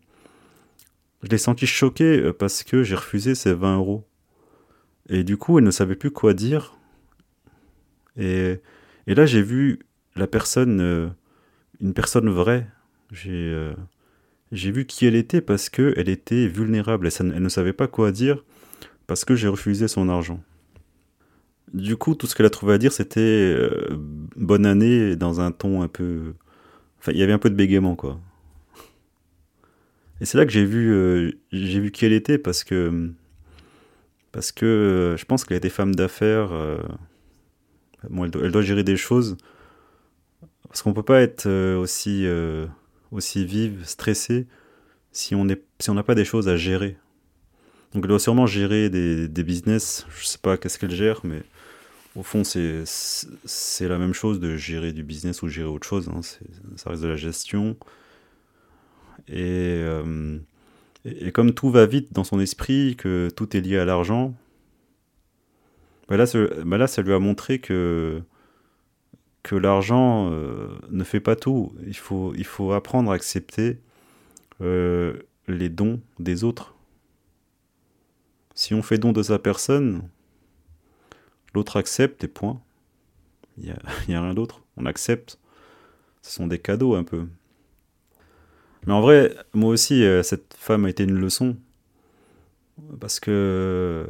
Je 1.23 1.29
l'ai 1.29 1.39
senti 1.39 1.67
choqué 1.67 2.19
euh, 2.19 2.33
parce 2.33 2.63
que 2.63 2.83
j'ai 2.83 2.95
refusé 2.95 3.35
ces 3.35 3.55
20 3.55 3.77
euros. 3.77 4.07
Et 5.09 5.25
du 5.25 5.37
coup, 5.37 5.59
elle 5.59 5.65
ne 5.65 5.71
savait 5.71 5.97
plus 5.97 6.11
quoi 6.11 6.35
dire. 6.35 6.77
Et, 8.17 8.61
et 9.07 9.15
là, 9.15 9.27
j'ai 9.27 9.43
vu 9.43 9.81
la 10.15 10.27
personne, 10.27 10.81
euh, 10.81 11.09
une 11.81 11.95
personne 11.95 12.29
vraie. 12.29 12.67
J'ai 13.13 13.31
euh, 13.33 13.73
j'ai 14.53 14.71
vu 14.71 14.87
qui 14.87 15.07
elle 15.07 15.15
était 15.15 15.41
parce 15.41 15.69
qu'elle 15.69 16.09
était 16.09 16.47
vulnérable. 16.49 17.07
Et 17.09 17.11
elle 17.19 17.43
ne 17.43 17.49
savait 17.49 17.73
pas 17.73 17.89
quoi 17.89 18.13
dire 18.13 18.45
parce 19.07 19.25
que 19.25 19.37
j'ai 19.37 19.49
refusé 19.49 19.89
son 19.89 20.09
argent. 20.09 20.43
Du 21.73 21.97
coup, 21.97 22.15
tout 22.15 22.27
ce 22.27 22.35
qu'elle 22.35 22.47
a 22.47 22.51
trouvé 22.51 22.75
à 22.75 22.79
dire, 22.79 22.93
c'était 22.93 23.57
bonne 24.37 24.67
année 24.67 25.17
dans 25.17 25.41
un 25.41 25.51
ton 25.53 25.83
un 25.83 25.89
peu. 25.89 26.35
Enfin, 26.99 27.13
il 27.13 27.19
y 27.19 27.23
avait 27.23 27.33
un 27.33 27.39
peu 27.39 27.51
de 27.51 27.55
bégaiement, 27.57 27.97
quoi. 27.97 28.21
Et 30.21 30.25
c'est 30.25 30.39
là 30.39 30.47
que 30.47 30.53
j'ai 30.53 30.65
vu, 30.65 30.93
euh, 30.93 31.33
qui 31.51 32.07
elle 32.07 32.13
était 32.13 32.39
parce 32.39 32.65
que, 32.65 33.11
parce 34.33 34.53
que 34.53 34.65
euh, 34.65 35.17
je 35.17 35.25
pense 35.25 35.45
qu'elle 35.45 35.59
était 35.59 35.69
femme 35.69 35.95
d'affaires. 35.95 36.53
Euh, 36.53 36.79
bon, 38.09 38.25
elle 38.25 38.51
doit, 38.53 38.63
gérer 38.63 38.85
des 38.85 38.97
choses. 38.97 39.37
Parce 40.69 40.83
qu'on 40.83 40.95
peut 40.95 41.03
pas 41.03 41.21
être 41.21 41.49
aussi, 41.77 42.27
aussi 43.11 43.45
vive, 43.45 43.85
stressée, 43.85 44.47
si 45.13 45.35
on 45.35 45.45
n'a 45.45 45.55
si 45.79 45.91
on 45.91 46.03
pas 46.03 46.15
des 46.15 46.25
choses 46.25 46.49
à 46.49 46.57
gérer. 46.57 46.97
Donc 47.95 48.05
elle 48.05 48.09
doit 48.09 48.19
sûrement 48.19 48.47
gérer 48.47 48.91
des, 48.91 49.29
des 49.29 49.43
business. 49.43 50.07
Je 50.19 50.27
sais 50.27 50.39
pas 50.39 50.57
qu'est-ce 50.57 50.79
qu'elle 50.79 50.91
gère, 50.91 51.21
mais 51.25 51.43
au 52.17 52.23
fond, 52.23 52.43
c'est 52.45 53.89
la 53.89 53.99
même 53.99 54.15
chose 54.15 54.41
de 54.41 54.57
gérer 54.57 54.93
du 54.93 55.03
business 55.03 55.43
ou 55.43 55.49
gérer 55.49 55.69
autre 55.69 55.87
chose. 55.87 56.09
Hein. 56.09 56.21
Ça 56.77 56.91
reste 56.91 57.03
de 57.03 57.09
la 57.09 57.17
gestion. 57.17 57.77
Euh, 59.31 60.39
et, 61.05 61.33
comme 61.33 61.53
tout 61.53 61.71
va 61.71 61.87
vite 61.87 62.13
dans 62.13 62.25
son 62.25 62.41
esprit, 62.41 62.97
que 62.97 63.31
tout 63.35 63.57
est 63.57 63.61
lié 63.61 63.79
à 63.79 63.85
l'argent, 63.85 64.35
Bah 66.09 66.17
là, 66.17 66.25
bah 66.65 66.79
là, 66.79 66.87
ça 66.87 67.03
lui 67.03 67.13
a 67.13 67.19
montré 67.19 67.59
que, 67.59 68.23
que 69.43 69.57
l'argent 69.57 70.31
euh, 70.33 70.69
ne 70.91 71.05
fait 71.05 71.21
pas 71.21 71.37
tout. 71.37 71.73
Il 71.87 71.97
faut, 71.97 72.35
il 72.35 72.45
faut 72.45 72.73
apprendre 72.73 73.11
à 73.11 73.15
accepter 73.15 73.79
euh, 74.61 75.19
les 75.49 75.69
dons 75.69 76.01
des 76.19 76.45
autres. 76.45 76.75
Si 78.55 78.75
on 78.75 78.83
fait 78.83 78.99
don 78.99 79.13
de 79.13 79.23
sa 79.23 79.39
personne, 79.39 80.09
l'autre 81.55 81.77
accepte 81.77 82.25
et 82.25 82.29
point. 82.29 82.61
Il 83.59 83.65
n'y 83.65 83.71
a, 83.71 83.75
a, 83.85 84.23
rien 84.23 84.35
d'autre. 84.35 84.63
On 84.77 84.87
accepte. 84.87 85.39
Ce 86.23 86.33
sont 86.33 86.47
des 86.47 86.59
cadeaux 86.59 86.95
un 86.95 87.05
peu. 87.05 87.27
Mais 88.87 88.93
en 88.93 89.01
vrai, 89.01 89.35
moi 89.53 89.71
aussi, 89.71 90.05
euh, 90.05 90.23
cette 90.23 90.55
femme 90.59 90.85
a 90.85 90.91
été 90.91 91.05
une 91.05 91.19
leçon. 91.19 91.57
Parce 93.01 93.21
que 93.21 94.07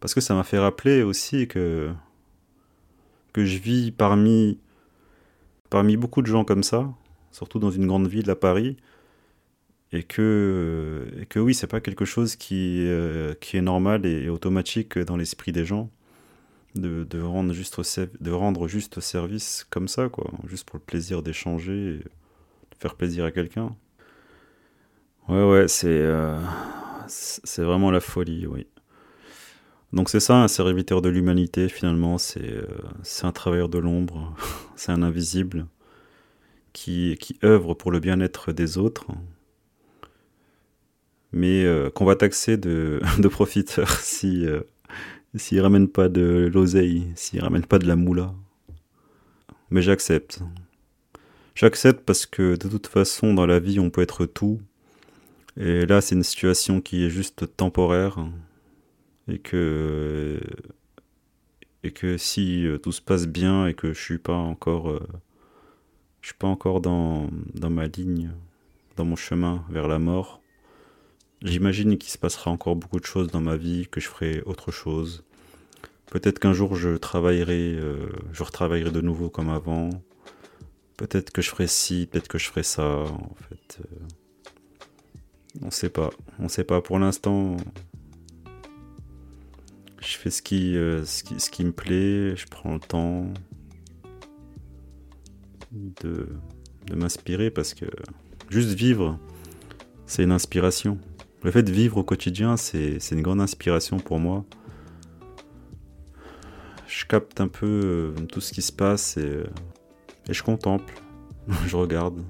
parce 0.00 0.14
que 0.14 0.20
ça 0.20 0.34
m'a 0.34 0.44
fait 0.44 0.58
rappeler 0.58 1.02
aussi 1.02 1.48
que, 1.48 1.90
que 3.32 3.44
je 3.44 3.58
vis 3.58 3.90
parmi, 3.90 4.58
parmi 5.70 5.96
beaucoup 5.96 6.22
de 6.22 6.26
gens 6.28 6.44
comme 6.44 6.62
ça, 6.62 6.92
surtout 7.32 7.58
dans 7.58 7.70
une 7.70 7.86
grande 7.86 8.06
ville 8.06 8.30
à 8.30 8.36
Paris, 8.36 8.76
et 9.92 10.02
que, 10.02 11.06
et 11.20 11.26
que 11.26 11.38
oui, 11.40 11.54
c'est 11.54 11.66
pas 11.66 11.80
quelque 11.80 12.04
chose 12.04 12.36
qui, 12.36 12.84
euh, 12.86 13.34
qui 13.40 13.56
est 13.56 13.62
normal 13.62 14.06
et, 14.06 14.28
automatique 14.28 14.98
dans 14.98 15.16
l'esprit 15.16 15.52
des 15.52 15.64
gens. 15.64 15.90
De, 16.74 17.02
de, 17.02 17.20
rendre 17.20 17.52
juste, 17.54 17.80
de 18.20 18.30
rendre 18.30 18.68
juste 18.68 19.00
service 19.00 19.66
comme 19.70 19.88
ça, 19.88 20.08
quoi, 20.10 20.30
juste 20.46 20.68
pour 20.68 20.78
le 20.78 20.84
plaisir 20.84 21.22
d'échanger, 21.22 22.00
faire 22.78 22.94
plaisir 22.94 23.24
à 23.24 23.30
quelqu'un. 23.30 23.76
Ouais, 25.28 25.44
ouais, 25.44 25.68
c'est 25.68 25.88
euh, 25.88 26.38
c'est 27.08 27.62
vraiment 27.62 27.90
la 27.90 28.00
folie, 28.00 28.46
oui. 28.46 28.66
Donc 29.92 30.10
c'est 30.10 30.20
ça, 30.20 30.42
un 30.42 30.48
serviteur 30.48 31.00
de 31.02 31.08
l'humanité 31.08 31.68
finalement, 31.68 32.18
c'est 32.18 32.42
euh, 32.42 32.66
un 33.22 33.32
travailleur 33.32 33.68
de 33.68 33.78
l'ombre, 33.78 34.34
c'est 34.76 34.92
un 34.92 35.02
invisible 35.02 35.66
qui, 36.72 37.16
qui 37.20 37.38
œuvre 37.44 37.74
pour 37.74 37.90
le 37.90 38.00
bien-être 38.00 38.52
des 38.52 38.78
autres, 38.78 39.06
mais 41.32 41.64
euh, 41.64 41.90
qu'on 41.90 42.04
va 42.04 42.16
taxer 42.16 42.56
de, 42.56 43.00
de 43.18 43.28
profiteur 43.28 43.90
si 44.00 44.46
euh, 44.46 44.60
s'il 45.36 45.60
ramène 45.60 45.88
pas 45.88 46.08
de 46.08 46.50
l'oseille, 46.52 47.06
s'il 47.14 47.40
ramène 47.42 47.64
pas 47.64 47.78
de 47.78 47.86
la 47.86 47.96
moula. 47.96 48.34
Mais 49.70 49.82
j'accepte. 49.82 50.40
J'accepte 51.58 52.04
parce 52.04 52.24
que 52.24 52.54
de 52.54 52.68
toute 52.68 52.86
façon 52.86 53.34
dans 53.34 53.44
la 53.44 53.58
vie 53.58 53.80
on 53.80 53.90
peut 53.90 54.02
être 54.02 54.26
tout. 54.26 54.60
Et 55.56 55.86
là 55.86 56.00
c'est 56.00 56.14
une 56.14 56.22
situation 56.22 56.80
qui 56.80 57.04
est 57.04 57.10
juste 57.10 57.56
temporaire. 57.56 58.24
Et 59.26 59.40
que 59.40 60.38
si 62.16 62.64
euh, 62.64 62.78
tout 62.78 62.92
se 62.92 63.02
passe 63.02 63.26
bien 63.26 63.66
et 63.66 63.74
que 63.74 63.92
je 63.92 64.00
suis 64.00 64.18
pas 64.18 64.36
encore 64.36 64.88
euh, 64.88 65.04
je 66.20 66.28
suis 66.28 66.36
pas 66.36 66.46
encore 66.46 66.80
dans, 66.80 67.28
dans 67.54 67.70
ma 67.70 67.88
ligne 67.88 68.30
dans 68.96 69.04
mon 69.04 69.16
chemin 69.16 69.64
vers 69.68 69.88
la 69.88 69.98
mort 69.98 70.40
j'imagine 71.42 71.98
qu'il 71.98 72.12
se 72.12 72.18
passera 72.18 72.52
encore 72.52 72.76
beaucoup 72.76 73.00
de 73.00 73.04
choses 73.04 73.32
dans 73.32 73.40
ma 73.40 73.56
vie 73.56 73.88
que 73.90 74.00
je 74.00 74.08
ferai 74.08 74.42
autre 74.42 74.70
chose. 74.70 75.24
Peut-être 76.06 76.38
qu'un 76.38 76.52
jour 76.52 76.76
je 76.76 76.96
travaillerai 76.96 77.74
euh, 77.74 78.10
je 78.32 78.44
retravaillerai 78.44 78.92
de 78.92 79.00
nouveau 79.00 79.28
comme 79.28 79.48
avant 79.48 79.90
peut-être 80.98 81.30
que 81.30 81.40
je 81.40 81.48
ferai 81.48 81.66
ci 81.66 82.06
peut-être 82.10 82.28
que 82.28 82.36
je 82.38 82.48
ferai 82.48 82.62
ça 82.62 82.84
en 82.84 83.36
fait 83.48 83.80
on 85.62 85.70
sait 85.70 85.88
pas 85.88 86.10
on 86.38 86.48
sait 86.48 86.64
pas 86.64 86.82
pour 86.82 86.98
l'instant 86.98 87.56
je 90.00 90.16
fais 90.16 90.30
ce 90.30 90.42
qui, 90.42 90.76
euh, 90.76 91.04
ce 91.04 91.22
qui, 91.22 91.38
ce 91.38 91.50
qui, 91.50 91.64
me 91.64 91.72
plaît, 91.72 92.34
je 92.36 92.46
prends 92.46 92.74
le 92.74 92.80
temps 92.80 93.26
de, 95.72 96.28
de 96.86 96.94
m'inspirer 96.94 97.50
parce 97.50 97.74
que 97.74 97.86
juste 98.48 98.70
vivre, 98.70 99.18
c'est 100.06 100.22
une 100.22 100.32
inspiration. 100.32 100.98
Le 101.42 101.50
fait 101.50 101.62
de 101.62 101.72
vivre 101.72 101.98
au 101.98 102.04
quotidien, 102.04 102.56
c'est 102.56 102.98
une 103.10 103.22
grande 103.22 103.40
inspiration 103.40 103.98
pour 103.98 104.18
moi. 104.18 104.44
Je 106.86 107.04
capte 107.04 107.40
un 107.40 107.48
peu 107.48 107.66
euh, 107.66 108.26
tout 108.26 108.40
ce 108.40 108.52
qui 108.52 108.62
se 108.62 108.72
passe 108.72 109.18
et, 109.18 109.20
euh, 109.20 109.44
et 110.28 110.34
je 110.34 110.42
contemple, 110.42 110.94
je 111.66 111.76
regarde, 111.76 112.22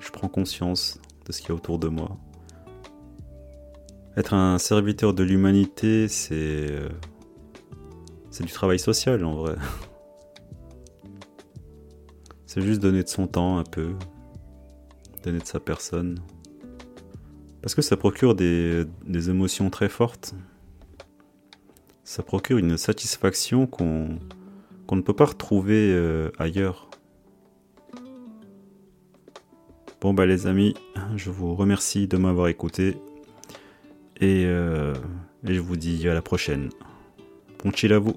je 0.00 0.10
prends 0.10 0.28
conscience 0.28 1.00
de 1.26 1.32
ce 1.32 1.40
qu'il 1.40 1.50
y 1.50 1.52
a 1.52 1.54
autour 1.54 1.78
de 1.78 1.88
moi. 1.88 2.18
Être 4.16 4.34
un 4.34 4.58
serviteur 4.58 5.14
de 5.14 5.22
l'humanité, 5.22 6.08
c'est. 6.08 6.34
Euh, 6.34 6.88
c'est 8.30 8.44
du 8.44 8.52
travail 8.52 8.78
social 8.78 9.24
en 9.24 9.34
vrai. 9.34 9.54
C'est 12.46 12.62
juste 12.62 12.80
donner 12.80 13.02
de 13.02 13.08
son 13.08 13.26
temps 13.26 13.58
un 13.58 13.62
peu, 13.62 13.90
donner 15.22 15.38
de 15.38 15.44
sa 15.44 15.60
personne. 15.60 16.18
Parce 17.60 17.74
que 17.74 17.82
ça 17.82 17.98
procure 17.98 18.34
des, 18.34 18.84
des 19.04 19.28
émotions 19.28 19.68
très 19.68 19.90
fortes. 19.90 20.34
Ça 22.04 22.22
procure 22.22 22.56
une 22.56 22.78
satisfaction 22.78 23.66
qu'on 23.66 24.18
qu'on 24.88 24.96
ne 24.96 25.02
peut 25.02 25.12
pas 25.12 25.26
retrouver 25.26 25.92
euh, 25.92 26.30
ailleurs. 26.38 26.88
Bon 30.00 30.14
bah 30.14 30.24
les 30.24 30.46
amis, 30.46 30.74
je 31.16 31.30
vous 31.30 31.54
remercie 31.54 32.08
de 32.08 32.16
m'avoir 32.16 32.48
écouté. 32.48 32.96
Euh, 34.22 34.94
et, 35.46 35.54
je 35.54 35.60
vous 35.60 35.76
dis 35.76 36.08
à 36.08 36.14
la 36.14 36.22
prochaine. 36.22 36.70
Bon 37.62 37.70
chill 37.70 37.92
à 37.92 37.98
vous. 37.98 38.14